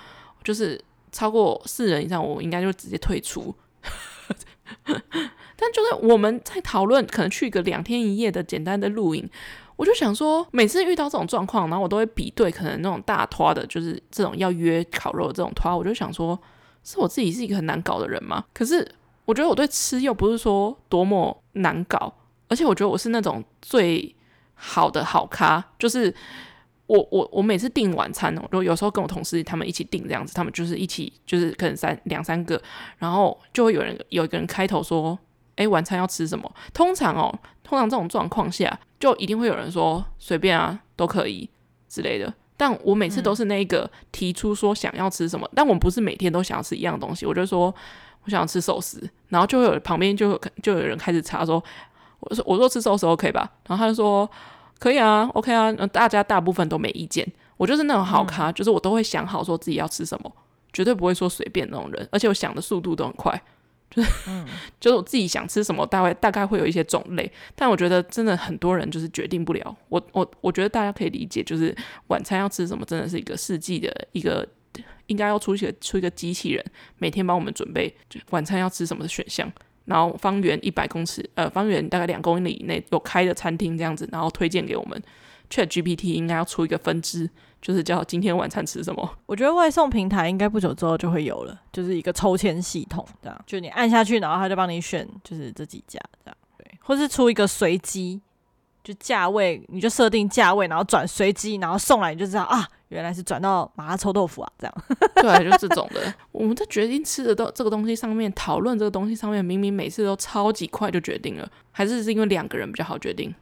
[0.44, 3.54] 就是超过四人以上，我应该就直接退出。
[4.84, 9.28] 但就是我们在讨论可能去一个两天一夜的简单的露营，
[9.76, 16.40] 我就想说，每次遇到这种状况，然后我都会比对可能那种大拖的，就是这种要约烤肉的这种拖，我就想说，
[16.82, 18.44] 是我自己是一个很难搞的人吗？
[18.54, 18.88] 可是
[19.24, 22.12] 我觉得我对吃又不是说多么难搞，
[22.52, 24.14] 而且我觉得我是那种最
[24.54, 26.14] 好的好咖，就是。
[26.86, 32.60] 我我我每次订晚餐哦，就有时候跟我同事他们一起订这样子，他们就是一起就是可能三两三个，
[32.98, 35.18] 然后就会有人有一个人开头说，
[35.56, 36.52] 哎，晚餐要吃什么？
[36.74, 41.48] 通常哦，通常这种状况下，就一定会有人说随便啊，都可以
[41.88, 42.30] 之类的。
[42.58, 47.24] 但我每次都是那一个提出说想要吃什么，嗯、但我们不是每天都想要吃一样东西。
[47.24, 47.74] 我就说
[48.24, 51.62] 我想要吃寿司，然后就会有旁边就就有人开始查说，
[52.22, 54.28] 我说我说吃寿司 OK 吧，然后他就说。
[54.78, 57.24] 可以啊，OK 啊，大家大部分都没意见。
[57.56, 60.32] 我就是那种好咖，嗯、就是我都会想好说自己要吃什么，
[60.72, 62.08] 绝对不会说随便那种人。
[62.10, 63.40] 而且我想的速度都很快，
[63.88, 64.44] 就是、嗯、
[64.80, 67.30] 就是我自己想吃什么，大概大概会有一些种类。
[67.54, 69.76] 但我觉得真的很多人就是决定不了。
[69.88, 71.72] 我我我觉得大家可以理解，就是
[72.08, 74.44] 晚餐要吃什么，真的是一个世纪的一个
[75.06, 76.64] 应该要出一个出一个机器人，
[76.98, 77.94] 每天帮我们准备
[78.30, 79.48] 晚餐要吃什么的选项。
[79.84, 85.02] 然后方圆一百公尺，呃，方圆大概两公里以内有开的餐厅这样子，然后推荐给我们。
[85.50, 87.28] ChatGPT 应该要出一个分支，
[87.60, 89.18] 就是叫今天晚餐吃什么。
[89.26, 98.22] 我觉得外送平台应该不久之后就会有了，就是一个抽签系统，这样就你按下去，然后他就帮你选，就是这几家这样，对，或是出一个随机，
[98.82, 102.68] 就价位你就设定价位，然后转随机，然后送来你就知道啊。
[102.88, 104.74] 原来是转到麻辣臭豆腐啊，这样
[105.16, 106.12] 对，就这种的。
[106.30, 113.34] 我们在决定吃的都这个东西上面讨论这个东西上面，明明每次都超级快就决定了，还是是因为两个人比较好决定？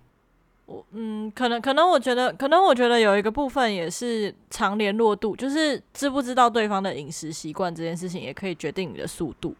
[0.67, 9.53] 我嗯，可能可能我觉得，可能我觉得有一个部分也是常联络度，就是知不知道对方的饮食习惯这件事情，也可以决定你的速度。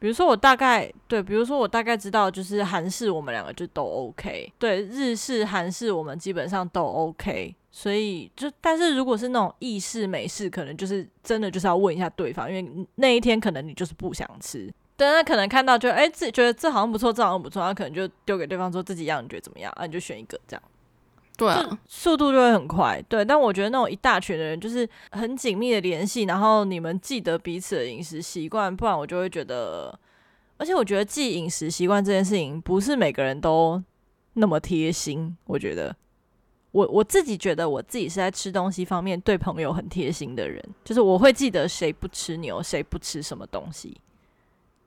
[0.00, 7.54] 比如说我大概对，比如说我大概知道，就是韩式我们两个就都 OK，对，日式、韩式我们基本上都 OK。
[7.72, 19.72] 所以就，但是如果是那种意式、美式，可能就是真的就是要问一下对方，因为那一天可能你就是不想吃，对，那可能看到就哎、自己觉得这好像不错，这好像不错，他可能就丢给对方说自己要，你觉得怎么样？
[19.76, 20.62] 啊，你就选一个这样，
[21.40, 23.24] 对啊，速度就会很快，对。
[23.24, 29.98] 但我觉得那种一大群的人就是很紧密的联系，然后你们记得彼此的饮食习惯，不然我就会觉得，
[30.58, 33.82] 而且我觉得记饮食习惯这件事情不是每个人都
[34.34, 35.96] 那么贴心，我觉得。
[36.72, 43.96] 我我自己觉得我自己是在吃东西方面对朋友很贴心的人，就是我会记得谁不吃牛，谁不吃什么东西，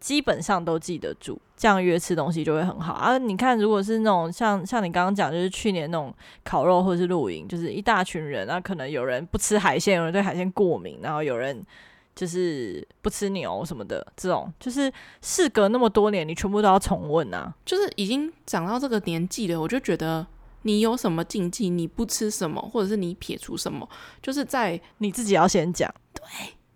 [0.03, 3.17] 基本上都记得住，这样约吃东西就会很好啊。
[3.17, 6.13] 你看，如果是那种像像你刚刚讲，就是去年那种
[6.43, 11.65] 烤肉或是露营，就是一大群人，那可能有人不吃海鲜，有人对海鲜过敏，然后有人
[12.13, 17.55] 就是不吃牛什么的，这种就是事隔那么多年，你全部都要重问啊。
[17.63, 20.27] 就是已经长到这个年纪了，我就觉得。
[20.65, 21.69] 你有什么禁忌？
[21.69, 23.85] 你不吃什么，或者是你撇除什么？
[24.21, 25.93] 就是在你自己要先讲。
[26.13, 26.23] 对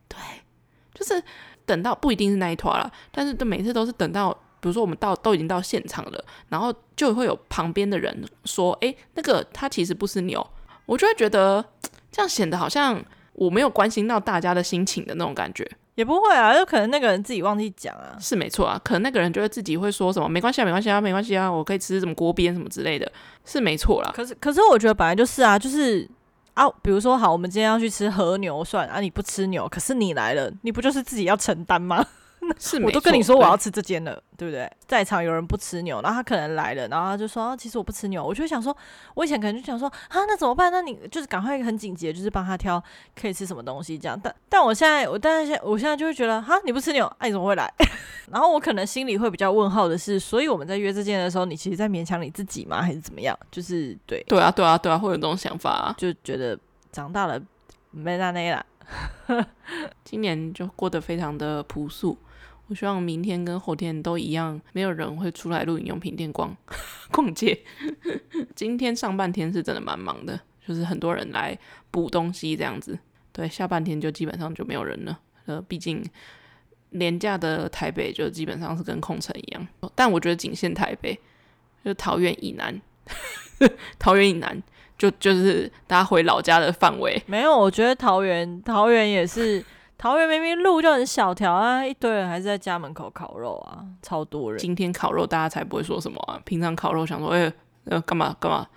[0.09, 0.17] 对，
[0.93, 1.23] 就是
[1.67, 10.45] 等到不一定是那一团了，但是每次都是等到，比如说我们到都已经到现场了，然后就会有旁边的人说：“哎，那个他其实不是牛。”
[10.87, 11.63] 我就会觉得
[12.11, 13.03] 这样显得好像
[13.33, 15.69] 我没有关心到大家的心情的那种感觉。
[15.95, 23.11] 也不会啊，有可能那个人自己忘记讲啊，是没错啊，可能那个人就会自己会说什么没关系啊，没关系啊，没关系啊，我可以吃什么锅边什么之类的，
[23.45, 24.11] 是没错啦。
[24.15, 26.07] 可是可是我觉得本来就是啊，就是
[26.57, 32.03] 啊，比如说好，我们今天要去吃和牛算啊，你不吃牛，可是你来了，你不就是自己要承担吗？
[32.59, 34.71] 是，我都跟你说我要吃这间了，对，不对？
[34.87, 38.23] 在场有人不吃牛，然后他可能来了，然后他就说啊，其实我不吃牛。
[38.23, 38.75] 我就想说，
[39.15, 40.71] 我以前可能就想说啊，那怎么办？
[40.71, 42.81] 那你就是赶快很紧急的，就是帮他挑
[43.19, 44.19] 可以吃什么东西这样。
[44.21, 47.71] 但但我现在，我但是现我现在就会觉得，哈，你不吃牛，哎、啊，你怎么会来？
[48.31, 52.81] 然后我可能心里会比较问号的是，所以我们在约这间的时候，你其实在勉强你自己吗？
[52.81, 53.37] 还是怎么样？
[53.51, 56.57] 就是对，对啊，对啊，对啊，会有这种想法啊，就觉得
[56.91, 57.41] 长大了
[57.91, 58.65] 没那那啦。
[60.05, 62.17] 今年就过得非常的朴素。
[62.67, 66.55] 我希望明天跟后天都一样，没有人会出来露营用品店逛
[67.11, 67.57] 逛街。
[68.55, 71.57] 今天上半天是真的蛮忙的，就是很多人来
[71.89, 72.99] 补东西这样子。
[73.31, 75.17] 对，下半天就基本上就没有人了。
[75.45, 76.03] 呃，毕竟
[76.89, 79.67] 廉价的台北就基本上是跟空城一样。
[79.95, 81.17] 但我觉得仅限台北，
[81.85, 82.81] 就桃园以南，
[83.97, 84.61] 桃园以南
[84.97, 87.21] 就就是大家回老家的范围。
[87.27, 89.63] 没有，我觉得桃园桃园也是。
[89.97, 94.59] 桃园明明路就很小条啊，一堆人还是在家门口烤肉啊，超多人。
[94.59, 97.53] 今天烤肉大家才不会说什么啊，平常烤肉想说，哎、欸，
[97.85, 98.67] 呃，干嘛干嘛，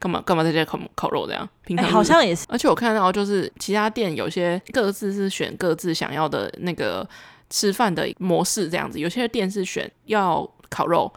[0.00, 1.48] 干嘛 干嘛在家烤烤肉这样？
[1.64, 2.44] 平常、欸、好像也是。
[2.48, 7.08] 而且我看到就是其他店有些各自是选各自想要的那个
[7.48, 11.12] 吃饭的模式这样子，有些店是选要烤肉。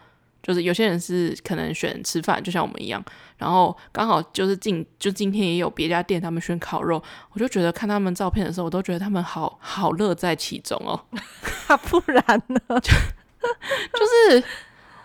[0.46, 3.04] 就是有些人是可能选吃饭，就像我们一样，
[3.36, 10.94] 然后刚好就是今就今天也有别家店他们选烤肉，我就觉得看他们照片的时候，我都觉得他们好好乐在其中哦。
[11.90, 12.60] 不然呢？
[12.68, 14.44] 就，就是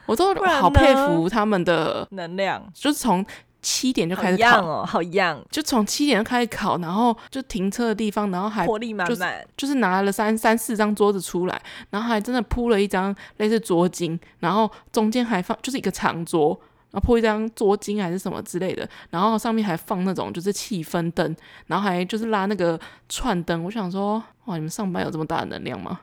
[0.06, 3.25] 我都好佩服他们的能量，就是从。
[3.62, 5.39] 七点就开始烤哦，好样！
[5.52, 21.36] 就从七点就开始烤，然后就停车的地方，然后还活力满满，就是拿了三三四张桌子出来，然后还真的铺了一张类似桌巾，然后中间还放就是一个长桌，然后铺一张桌巾还是什么之类的，然后上面还放那种就是气氛灯，
[21.67, 23.63] 然后还就是拉那个串灯。
[23.63, 26.00] 我想说，哇，你们上班有这么大的能量吗？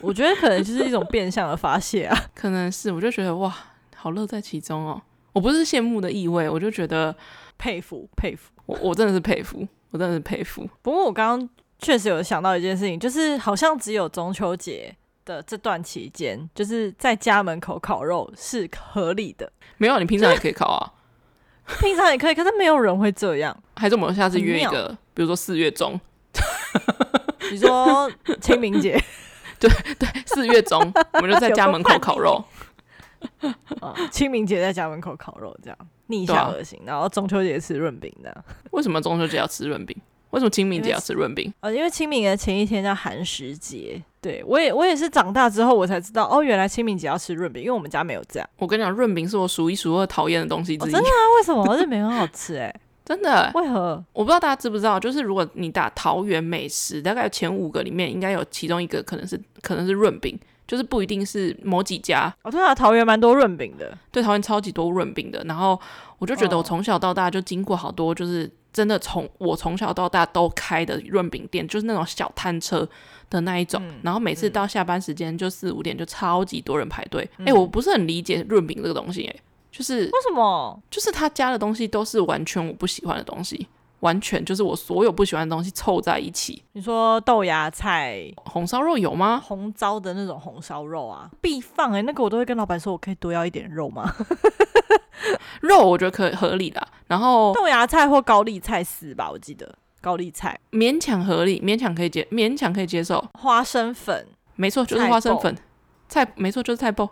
[0.00, 3.54] 我觉得可能就是一种变相的发泄啊， 可能是，我就觉得哇，
[3.94, 5.00] 好乐在其中哦。
[5.36, 7.14] 我不是羡慕的意味，我就觉得
[7.58, 10.66] 佩服佩服，我我真的是佩服，我真的是佩服。
[10.80, 14.96] 不过我刚刚确实有想到一件事情，就是好像只有中秋节
[15.26, 19.52] 的这段期间，就是在家门口烤肉是合理的。
[19.76, 20.80] 没有，你平常也可以烤啊，
[21.80, 23.54] 平常也可以，可是没有人会这样。
[23.74, 26.00] 还是我们下次约一个，比如说四月中，
[27.50, 28.98] 你说清明节，
[29.60, 30.80] 对对，四月中
[31.12, 32.42] 我们就在家门口烤肉。
[34.10, 38.44] 清明节在家门口烤肉，这样逆向而行，啊、然后中秋节吃润饼，这样。
[38.72, 39.96] 为什么中秋节要吃润饼？
[40.30, 41.52] 为什么清明节要吃润饼？
[41.60, 44.02] 呃，因为清明的前一天叫寒食节。
[44.20, 48.48] 对我也，我也是长大之后我才知道，哦，原来清明节要吃润饼，因为我们家没有这样。
[48.58, 50.88] 我跟你讲，润饼是我数一数二讨厌的东西之一。
[50.88, 51.22] 哦、真的啊？
[51.38, 51.64] 为什么？
[51.72, 53.50] 而且没很好吃哎、欸， 真的？
[53.54, 54.04] 为何？
[54.12, 60.38] 我不知道大家知不知道，就是如果你打桃园美食，大概前五个里面应该有其中一个可能是可能是润饼。
[60.66, 65.42] 就是不一定是某几家哦，对啊，桃园蛮多润饼的，对，桃园超级多润饼的。
[65.44, 65.80] 然后
[66.18, 72.88] 我就觉得我从小到大就经过好多，就是真的从我从小到大都开的润饼店，就是那种小摊车
[73.30, 73.80] 的那一种。
[73.84, 77.22] 嗯、然后每次到下班时间就四五点就超级多人排队。
[77.34, 80.82] 哎、嗯欸，我不是很理解润饼这个东西、欸，哎，就是为什么？
[80.90, 83.68] 就是他加的东西都是完全我不喜欢的东西。
[84.06, 86.62] 完全就是我所有不喜欢的东西凑在一起。
[86.74, 89.42] 你说豆芽菜、红烧肉有吗？
[89.44, 94.14] 红糟的那种红烧肉啊，必放哎、欸，那个我都会跟老板说，我可以多要一点肉吗？
[95.60, 96.86] 肉我觉得可以合理的。
[97.08, 103.24] 然后豆芽菜或高丽菜丝吧，我记得高丽菜勉强合理，勉强可以接，勉强可以接受。
[103.34, 105.56] 花生粉，没错，就是花生粉。
[106.08, 107.10] 菜，没错，就是菜包。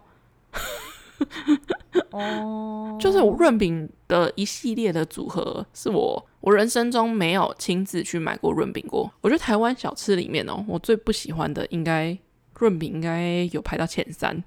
[2.10, 9.10] 哦，就是我润饼的一系列的组合，是我我人生中没有亲自去买过润饼过。
[9.22, 12.16] 我觉得台湾小吃里面哦，我最不喜欢的应该
[12.58, 14.44] 润饼应该有排到前三，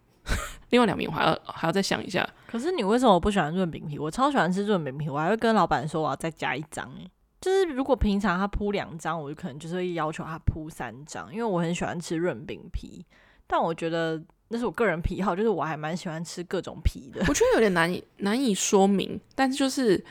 [0.68, 2.28] 另外两名我还要还要再想一下。
[2.46, 3.98] 可是你为什么不喜欢润饼皮？
[3.98, 6.92] 我超喜欢吃润饼皮，我还会跟老板说我要再加一张。
[7.40, 13.06] 就是如果平常他铺两张，我就可能就是会要求他铺三张，因为我很喜欢吃润饼皮。
[13.46, 14.22] 但我觉得。
[14.54, 17.24] 那是我个人癖好，就是我还蛮喜欢吃各种皮的。
[17.26, 20.04] 我觉得有点难以难以说明，但是就是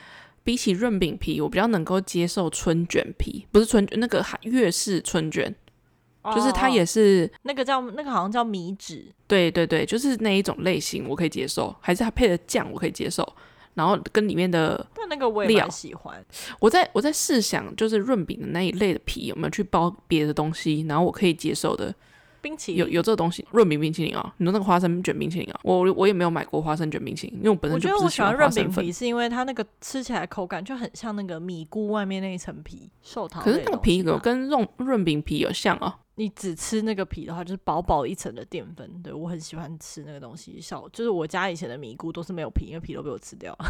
[0.44, 5.54] 比起润饼皮，我比较能够接受春卷皮，不是春卷，那个粤式春卷，
[6.24, 13.28] 哦、就是它也是那个叫那个好像叫米纸，对对对，就是那一种类型，我可以接受，还是它配的酱我可以接受，
[13.76, 16.24] 然后跟里面的但那个我也蛮喜欢。
[16.60, 21.94] 我在我在试想，就是润饼的那一类的皮有没有去包别的东西，然后我可以接受的。
[22.42, 33.42] 冰淇淋有有这个东西，润饼冰淇淋啊，你说那个花生卷冰淇淋啊，我我也没有买过花生卷冰淇淋，因为我本身就不是喜欢润饼皮，是因为它那个吃起来口感就很像那个米菇外面那一层皮，寿桃。
[33.42, 36.00] 可是那个皮有跟润润饼皮有像啊？
[36.16, 39.02] 你只吃那个皮的话，就是薄薄一层的淀粉。
[39.02, 43.66] 对，我很喜欢吃那个东西，小就是我家以前的米菇都是没有皮，因为皮都被我吃掉了。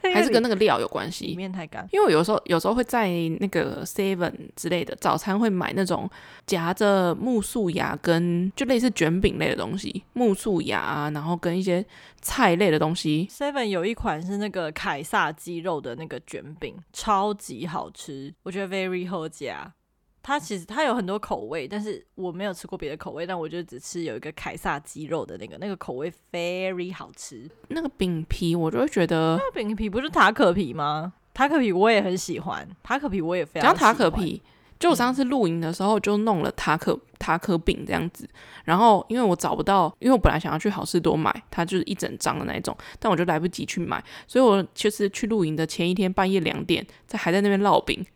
[0.12, 1.86] 还是跟那个料有关系，里面太干。
[1.92, 3.08] 因为我有时候有时候会在
[3.40, 6.08] 那个 Seven 之类的早餐会买那种
[6.46, 11.84] 夹着木薯芽跟就类似卷饼类的东西，木薯芽啊，然后跟一些
[12.20, 13.28] 菜类的东西。
[13.30, 19.52] Seven 有一款是那个凯撒鸡肉的那个卷饼，超级好吃，我觉得 very 好吃。
[20.22, 27.50] 它其实它有很多口味，但是我没有吃过别的口味，但我就只吃有一个凯撒鸡肉的那个，那个口味 very 好吃。
[27.68, 31.12] 那个饼皮我就会觉得，那个饼皮不是塔可皮吗？
[31.34, 33.94] 塔可皮我也很喜欢，塔可皮我也非常喜欢。
[33.94, 34.40] 讲塔可皮，
[34.78, 38.28] 就我上次露营的时候就弄了塔可塔可饼这样子，
[38.64, 48.06] 然后因为我找不到，因为我本来想要去好事多买，它就是一整张的那种，但我就来不及去买，所以我就是去露营的前一天半夜两点，在还在那边烙饼。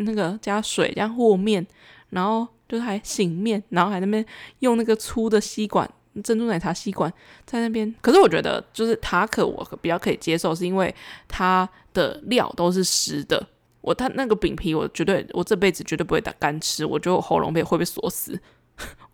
[0.00, 1.66] 那个加水加和面，
[2.10, 4.24] 然后就是还醒面，然后还那边
[4.60, 5.88] 用那个粗的吸管
[6.24, 7.12] 珍珠奶茶吸管
[7.44, 7.94] 在那边。
[8.00, 10.94] 可是我觉得就是塔可我比较可以接受，是因为
[11.28, 13.46] 它的料都是湿的。
[13.80, 18.38] 我它那个饼皮我绝对我这辈子绝对不会打干吃，我觉得我喉咙被会被锁死。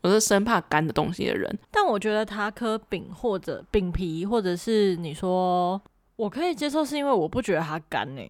[0.01, 1.59] 我是生怕干的东西的人。
[1.71, 5.81] 但我觉得塔可饼或者饼皮或者是你说
[6.17, 8.23] 我可以接受，是因为我不觉得它干呢、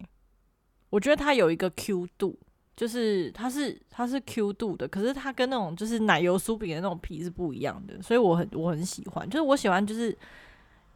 [0.89, 2.37] 我觉得它有一个 Q 度，
[2.77, 10.15] 就是它是它是 Q 度的，可是它跟那种就是奶油酥饼的那种皮是不一样的，所以我很我很喜欢，就是我喜欢就是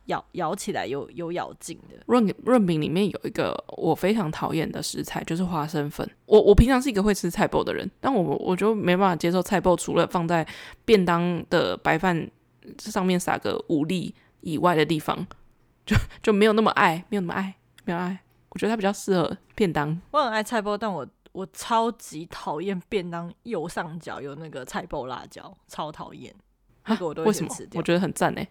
[0.05, 1.97] 咬咬起来有有咬劲的。
[2.05, 6.07] 润润饼里面有一个我非常讨厌的食材，就是花生粉。
[6.27, 10.47] 我我平常是一个会吃菜包的人，但我我就没办法接受菜包除了放在
[10.85, 12.29] 便当的白饭
[12.77, 15.25] 上面撒个五粒以外的地方，
[15.83, 17.55] 就就没有那么爱，没有那么爱，
[17.85, 18.19] 没有爱。
[18.49, 19.99] 我觉得它比较适合便当。
[20.11, 26.33] 我很爱菜包，但我我超级讨厌便当右上角有那个菜包辣椒，超讨厌。
[26.85, 27.79] 那个我都会先吃掉。
[27.79, 28.47] 我觉得很赞诶，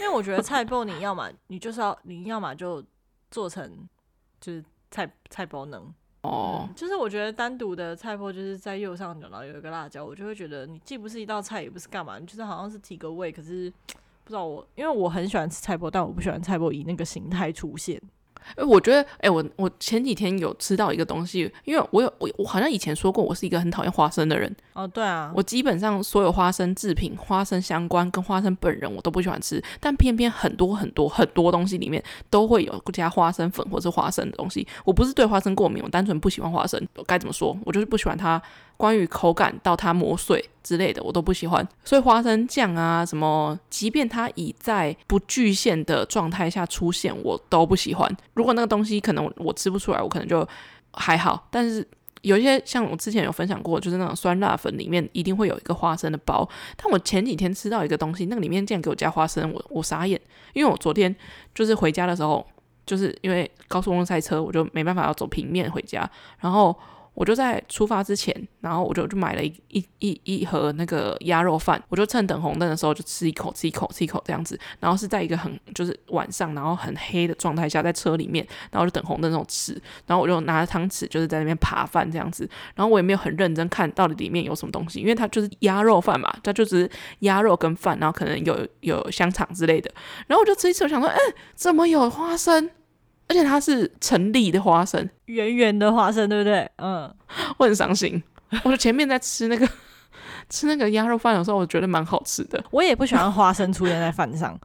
[0.00, 2.84] 因为我觉得菜包你要么你就是要你要么就
[3.30, 3.88] 做成
[4.40, 5.82] 就是菜菜包能
[6.22, 13.32] 哦、嗯，就是我觉得单独的菜包就是在右上角，然后有一个辣椒，我就会觉得你既不是一道菜，也不是干嘛，你就是好像是提个味。
[13.32, 13.72] 可是
[14.24, 17.98] 不知道我，因为我很喜欢吃菜包，但我不喜欢菜包以那个形态出现。
[18.56, 24.54] 哎，我觉得，哎，我我前几天有吃到一个东西，因为我有我我好像以前说过，我是一个很讨厌花生的人。
[24.72, 34.66] 哦，对啊，我基本上所有花生制品、花生相关跟花生本人我都不喜欢吃，但偏偏很多很多很多东西里面都会有加花生粉或是花生的东西。
[34.84, 36.80] 我不是对花生过敏，我单纯不喜欢花生。
[37.06, 37.56] 该怎么说？
[37.64, 38.40] 我就是不喜欢它。
[38.80, 41.68] 关于口感到它磨碎之类的，我都不喜欢。
[41.84, 48.10] 所以花生酱啊，什么，即便它已在不具限的状态下出现，我都不喜欢。
[48.32, 50.48] 如果那个东西可能我吃不出来，我可能就
[50.94, 51.46] 还好。
[51.50, 51.86] 但是
[52.22, 56.48] 有一些像我之前有分享过，就是那种酸辣粉里面一定会有一个花生的包。
[56.74, 60.18] 但我前几天吃到一个东西，那个里面竟然给我加花生，我我傻眼。
[60.54, 61.14] 因为我昨天
[61.54, 62.46] 就是回家的时候，
[62.86, 66.74] 就是因为高速公路塞车，我就没办法要走平面回家，然后。
[67.14, 74.58] 我就在出发之前，然后我就就买了一一一一盒那个鸭肉饭，我就趁等红灯的时候就吃一口，吃一口，吃一口这样子。
[74.78, 79.72] 然后是在一个很就是晚上，然后很黑的状态下，在车里面，然后就等红灯那种吃。
[80.06, 82.48] 然后我就拿着汤匙，就是在那边扒饭这样子。
[82.74, 86.90] 然后我也没有很认真看到底里面有什么东西，因为它就是鸭肉饭嘛，它就是
[87.20, 89.90] 鸭肉跟饭，然后可能有有香肠之类的。
[90.26, 91.18] 然后我就吃一吃，我想说，哎，
[91.54, 92.70] 怎么有花生？
[93.30, 96.68] 而且它是成粒的花生，圆圆的花生，对不对？
[96.78, 97.08] 嗯，
[97.58, 98.20] 我很伤心。
[98.64, 99.66] 我就前面在吃那个
[100.50, 102.62] 吃那个鸭肉饭的时候，我觉得蛮好吃的。
[102.72, 104.58] 我也不喜欢花生出现在饭上。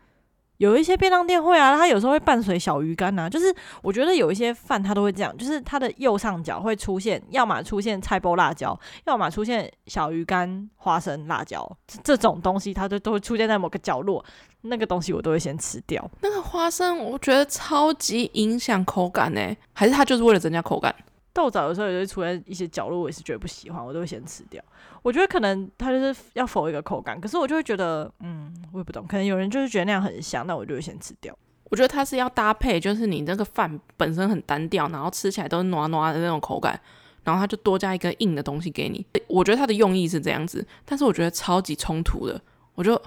[0.57, 3.29] 有一些便当店会啊，它有时候会伴随小鱼干呐。
[3.29, 11.69] 就是我觉得有一些饭它都会这样，就是它的右上角会出现，要么出现菜包辣椒，要么出现小鱼干、花生、辣椒
[12.03, 14.23] 这种东西，它就都会出现在某个角落。
[14.67, 16.09] 那个东西我都会先吃掉。
[16.21, 20.95] 那个花生我觉得超级影响口感呢，还是它就是为了增加口感？
[21.35, 24.63] 豆枣有时候也会出现一些角落，我也是觉得不喜欢，我都会先吃掉。
[25.03, 31.37] 我觉得可能它就是要否一个口感，可是我就会觉得，嗯，我也不懂，可能有人就是觉得那样很香，那我就会先吃掉。
[31.65, 36.79] 我觉得它是要搭配，就是你那个饭本身很单调，然后吃起来都是糯糯的那种口感，
[37.25, 39.05] 然后它就多加一个硬的东西给你。
[39.27, 42.41] 我觉得它的用意是这样子，但是我觉得超级冲突的，
[42.75, 42.99] 我就。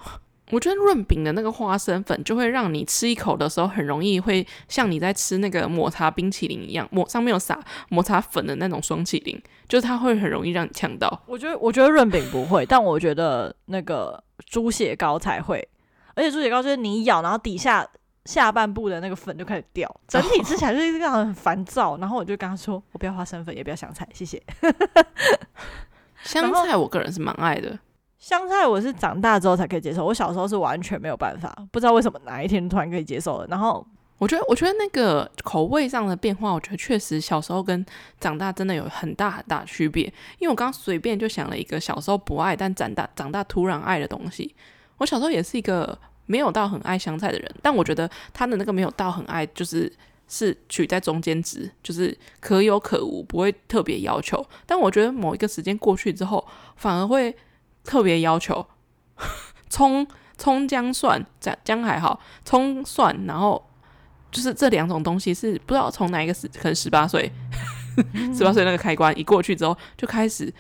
[0.51, 7.59] 我觉得润饼的那个花生粉就会让你吃一口的时候很容易会像你在吃那个抹茶冰淇淋一样，抹上面有撒
[7.91, 11.23] 抹茶粉的那种双淇淋，就是它会很容易让你呛到。
[11.27, 15.67] 我觉得我觉得润饼不会，但我觉得那个猪血糕才会，
[16.15, 17.87] 而且猪血糕就是你咬，然后底下
[18.25, 21.99] 下半部的那个粉就开始掉，整体吃起来就是这样很烦躁。
[21.99, 24.43] 然后我就跟他说，我不要花生粉，也不要香菜，谢谢。
[26.23, 27.79] 香菜我个人是蛮爱的。
[28.19, 33.47] 香菜我是长大之后才可以接受，我小时候是完全没有办法，不知道为什么哪一天突然可以接受了。
[33.47, 33.87] 然后
[34.19, 37.87] 我觉得，我觉得那个口味上的变化，我觉得确实小时候跟
[38.19, 40.03] 长大真的有很大很大区别。
[40.41, 44.53] 因为我刚刚随便就想了一个小时候不爱，但长大长大突然爱的东西。
[44.97, 45.97] 我小时候也是一个
[46.27, 49.91] 没有到很爱香菜的人，但我觉得他的那个没有到很爱，就是
[50.27, 54.45] 是取在中间值，就是可有可无，不会特别要求。
[54.67, 56.45] 但我觉得某一个时间过去之后，
[56.75, 57.33] 反而会。
[57.89, 58.67] 特别要求
[59.71, 63.67] 葱、葱、姜、蒜，姜姜还好，葱、蒜，然后
[64.31, 67.33] 就是这两种东西是不知道从哪一个十，可能十八岁，
[68.37, 70.53] 十八岁那个开关一过去之后，就开始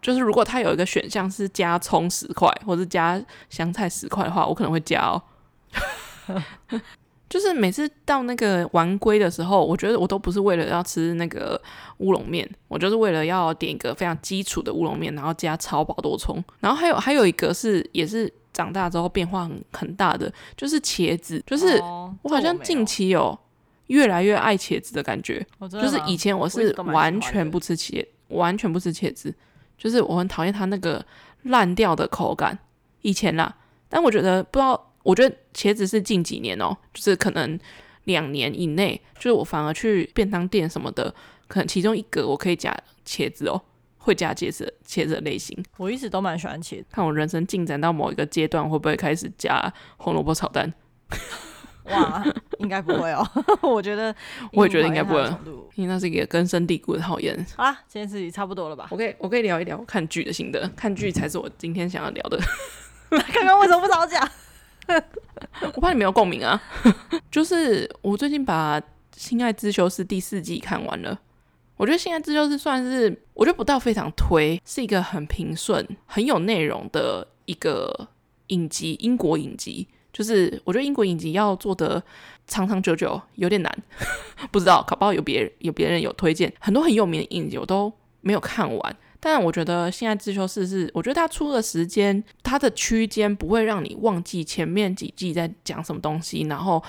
[0.00, 5.22] 就是如果它有一个选项是加葱十块，或者加香菜十块的话，我可能会加哦。
[7.32, 11.58] 就是每次到那个玩龟的时候，我觉得我都不是为了要吃那个
[11.96, 16.44] 乌龙面，我就是为了要点一个非常基础的乌龙面，然后加超薄多葱。
[16.60, 21.78] 然后还有还有一个是也是长大之后变化很很大的，就是茄子，就是
[22.20, 23.38] 我好像近期有
[23.86, 25.42] 越来越爱茄子的感觉。
[25.70, 29.34] 就是以前我是完全不吃茄，完全不吃茄子，
[29.78, 31.02] 就是我很讨厌它那个
[31.44, 32.58] 烂掉的口感。
[33.00, 33.56] 以前啦，
[33.88, 34.90] 但我觉得不知道。
[35.02, 37.58] 我觉得茄子是近几年哦，就是可能
[38.04, 41.14] 两年以内，就是我反而去便当店什么的，
[41.48, 42.76] 可能其中一个我可以加
[43.06, 43.60] 茄子哦，
[43.98, 45.56] 会加茄子茄子的类型。
[45.76, 50.72] 我一直都蛮喜欢茄子，看我人生进展到某一个阶段，会不会开始加红萝卜炒蛋？
[51.86, 52.24] 哇，
[52.58, 53.28] 应该不会哦。
[53.60, 54.14] 我觉得，
[54.54, 55.22] 我也觉得应该不会，
[55.74, 57.44] 因为那是一个根深蒂固的讨厌。
[57.56, 58.86] 好啦，今天自己差不多了吧？
[58.92, 62.40] 我可以，我可以聊一聊看剧的心得，看剧才是我今天想要聊的。
[63.34, 64.26] 刚刚为什么不早讲？
[65.74, 66.60] 我怕你没有共鸣啊！
[67.30, 68.80] 就是我最近把
[69.16, 71.18] 《性爱之修是》第四季看完了。
[71.76, 78.08] 我觉得《性爱之修是》算是我觉得不到非常推，是一个很平顺、很有内容的一个
[78.48, 79.88] 影集，英国影集。
[80.12, 82.02] 就是我觉得英国影集要做得
[82.46, 83.82] 长长久久有点难，
[84.52, 88.96] 不知道搞不好有别人有别人有推荐，很多很有名的影集我都没有看完。
[89.24, 96.82] 但我觉得现在自修室是，我觉得它出的时间，它的区间不会让你忘记前面几季在讲什么东西，然后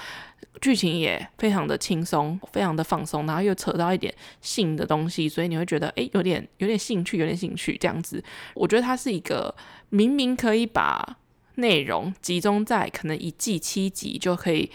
[0.60, 4.12] 剧情也非常的轻松，非常的放松，然后又扯到一点
[4.42, 8.24] 性的东西，所以你会觉得诶，有点有点兴趣，有点兴趣这样子。
[8.56, 9.54] 我觉得它是一个
[9.90, 11.18] 明明可以把
[11.58, 14.72] 内容集中在可能一季七集就可以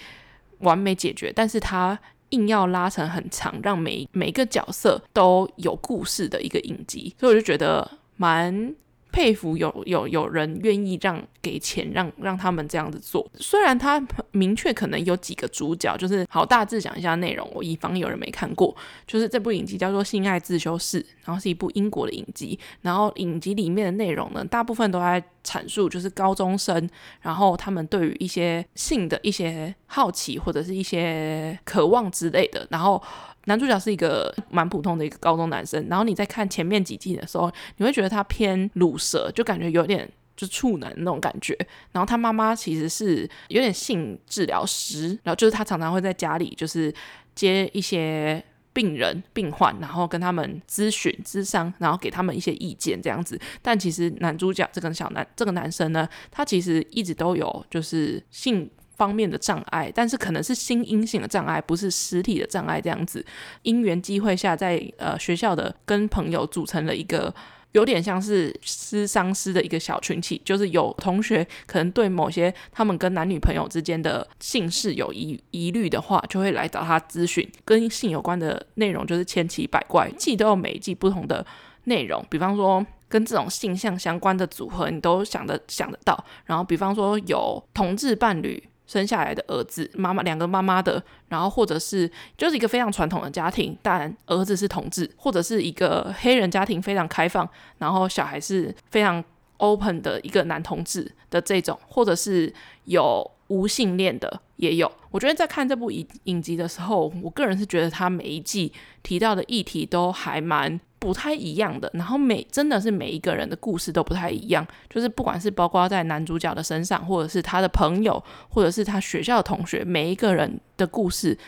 [0.60, 1.98] 完美解决，但是它。
[2.30, 8.74] 硬要拉成很长，让每每个角色都有故事的一个影集，所以我就觉得蛮
[9.10, 18.74] 佩服有有有人愿意让给钱让让他们这样子做，虽然他明确可能有几个主角，就是好大致讲一下内容，我以防有人没看过，
[19.06, 26.88] 就是这部影集叫做《性爱自修室》，然后是一部英国的影集，然后影集里面的内容呢，大部分都在阐述就是高中生，
[27.22, 33.02] 然后他们对于一些性的一些好奇或者是一些渴望之类的，然后。
[33.48, 41.56] 男主角是一个蛮普通的一个高中男生，然后你在看前面几季的时候，你会觉得他偏鲁蛇，就感觉有点就处男那种感觉。
[41.92, 46.92] 然后他妈妈其实是有点性治疗师，然后就是他常常会在家里就是
[47.34, 48.44] 接一些
[48.74, 53.40] 病人病患，然后跟他们咨询咨商，然后给他们一些意见这样子。
[53.62, 58.70] 但其实男主角这个小男这个男生呢，他其实一直都有就是性。
[58.98, 62.80] 方面的障碍，但是可能是心因性的障碍，不是实体的障碍。
[62.80, 63.24] 这样子，
[63.62, 67.32] 因缘机会下在，呃学校的跟朋友组成了一个
[67.72, 77.48] 有点像是咨商师的一个小群体，就是有同学可能对某些他们跟男女朋友之间的性事有疑疑虑的话，就会来找他咨询。
[77.64, 81.46] 跟性有关的内容就是千奇百怪，季都有每一季不同的
[81.84, 82.24] 内容。
[82.28, 86.24] 比方说跟这种性向相关的组合，你都想得想得到。
[86.46, 88.60] 然后比方说有同志伴侣。
[88.88, 99.22] 生下来的儿子，妈妈两个妈妈的，然后或者是就是一个非常传统的家庭，但儿子是同志，或者是一个黑人家庭非常开放，然后小孩是非常
[99.58, 102.52] open 的一个男同志的这种，或者是
[102.86, 104.90] 有无性恋的也有。
[105.10, 110.78] 我觉得在看这部影影集的时候，我个人是觉得他每一季提到的议题都还蛮。
[111.00, 121.38] 不太一样的，然后每真的是每一个人的故事都不太一样，就是不管是包括在男主角的身上，或者是他的朋友，或者是他学校的同学，每一个人的故事，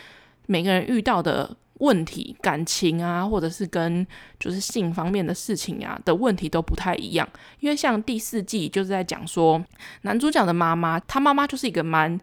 [0.47, 4.07] 每个人遇到的问题、感情啊，或者是跟
[4.39, 7.27] 就是性方面的事情啊的问题都不太一样。
[7.59, 9.61] 因为像第四季就是在讲说，
[10.03, 12.17] 男主角的妈妈，他妈妈就是一个蛮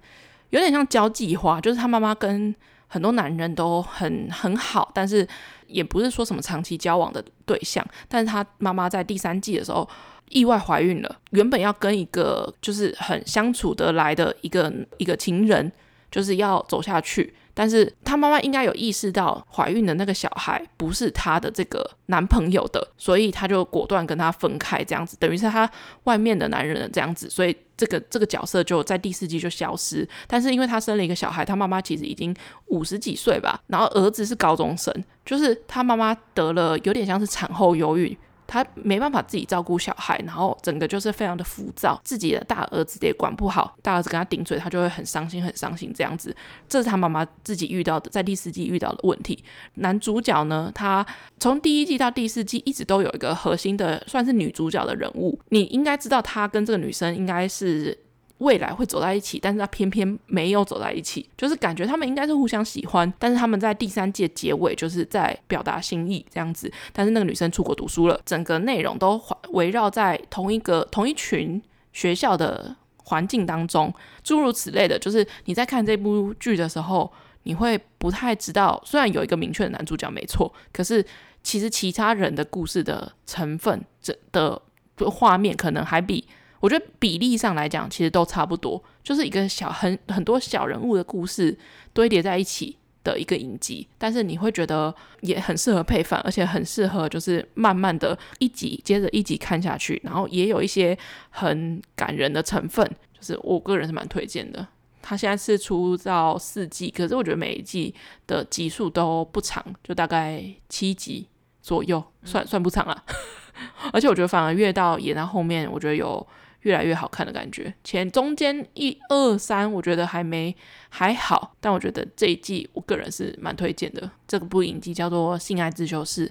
[0.50, 2.54] 有点像交际花，就是他妈妈跟
[2.86, 5.26] 很多男人都很很好，但是。
[5.68, 9.86] 也不是说什么长期交往的对象，但是他妈妈在第三季的时候
[10.30, 11.16] 意外怀孕了。
[11.32, 15.70] 原本要跟一个就是很相处得来的一个一个情人，
[16.10, 17.34] 就是要走下去。
[17.52, 25.70] 但是他妈妈应该有意识到怀孕的那个小孩不是她的这个男朋友的，所以她就果断跟他分开，这样子等于是她
[26.04, 30.06] 外面的男人这样子，所以这个这个角色就在第四季就消失。
[30.26, 34.92] 但是因为她生了一个小孩，她妈妈其实已经五十几岁吧，然后儿子是高中生，
[35.24, 38.18] 就是她妈妈得了有点像是产后忧郁。
[38.48, 46.34] 他没办法自己照顾小孩，然后整个就是非常的浮躁，自己的大儿子也管不好，大儿子跟他顶嘴，他就会很伤心，很伤心这样子。
[46.66, 49.44] 这是他妈妈自己遇到的，在第四季遇到的问题。
[49.74, 51.06] 男主角呢，他
[51.38, 55.38] 从第一季到第四季一直都有一个核心的，算是女主角的人物。
[55.50, 57.96] 你应该知道，他跟这个女生应该是
[58.38, 69.20] 未来会走在一起，但是他偏偏没有走在一起，就是感觉他们应该是互相喜欢，但是他们在第三季结尾就是在表达心意这样子，但是那个女生出国读书了，整个内容都
[69.50, 71.60] 围绕在同一个同一群
[71.92, 77.12] 学校的环境当中，诸如此类的，就是你在看这部剧的时候，
[77.42, 81.04] 你会不太知道，虽然有一个明确的男主角没错，可是
[81.42, 84.62] 其实其他人的故事的成分这的
[85.10, 86.24] 画面可能还比。
[86.60, 91.56] 我觉得比例上来讲，其实都差不多，就是一个小很很多小人物的故事
[91.92, 100.98] 堆叠在一起的一个影集，但是你会觉得也很适合配饭，而且很适合就是慢慢的一集接着一集看下去，然后也有一些
[101.30, 102.84] 很感人的成分，
[103.18, 104.66] 就是我个人是蛮推荐的。
[105.00, 107.94] 他现在是出到四季，可是我觉得每一季
[108.26, 111.28] 的集数都不长，就大概七集
[111.62, 113.04] 左右，算算不长了。
[113.92, 116.26] 而且我觉得反而越到演到后面，我觉得有。
[116.62, 120.54] 越来越好看的感觉，前中间一二三，我觉得还没
[120.88, 124.10] 还好，但我觉得这一季我个人是蛮推荐的。
[124.26, 126.26] 这个部影集叫做《性爱自修室》，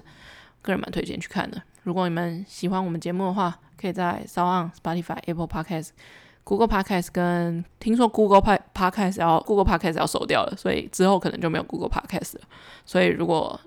[0.60, 1.62] 个人蛮推荐去看的。
[1.82, 5.90] 如果你们喜欢我们节目的话，可以在 s o n、Spotify、Apple Podcast、
[6.44, 8.42] Google Podcast 跟听说 Google
[8.74, 12.42] Podcast 要 Google Podcast 要收掉了，所以之后可能就没有 Google Podcast 了。
[12.84, 13.58] 所以如果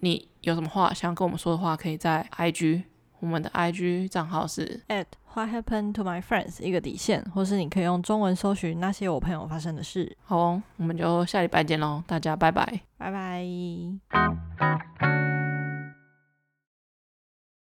[0.00, 2.82] 你有什么话想跟我们说的话，可以在 IG。
[3.20, 5.04] 我们的 IG 账号是 at
[5.38, 10.16] What happened to my friends 一个底线，或是你可以用中文搜寻那些我朋友发生的事。
[10.24, 13.46] 好哦，我们就下礼拜见喽，大家拜拜，拜拜。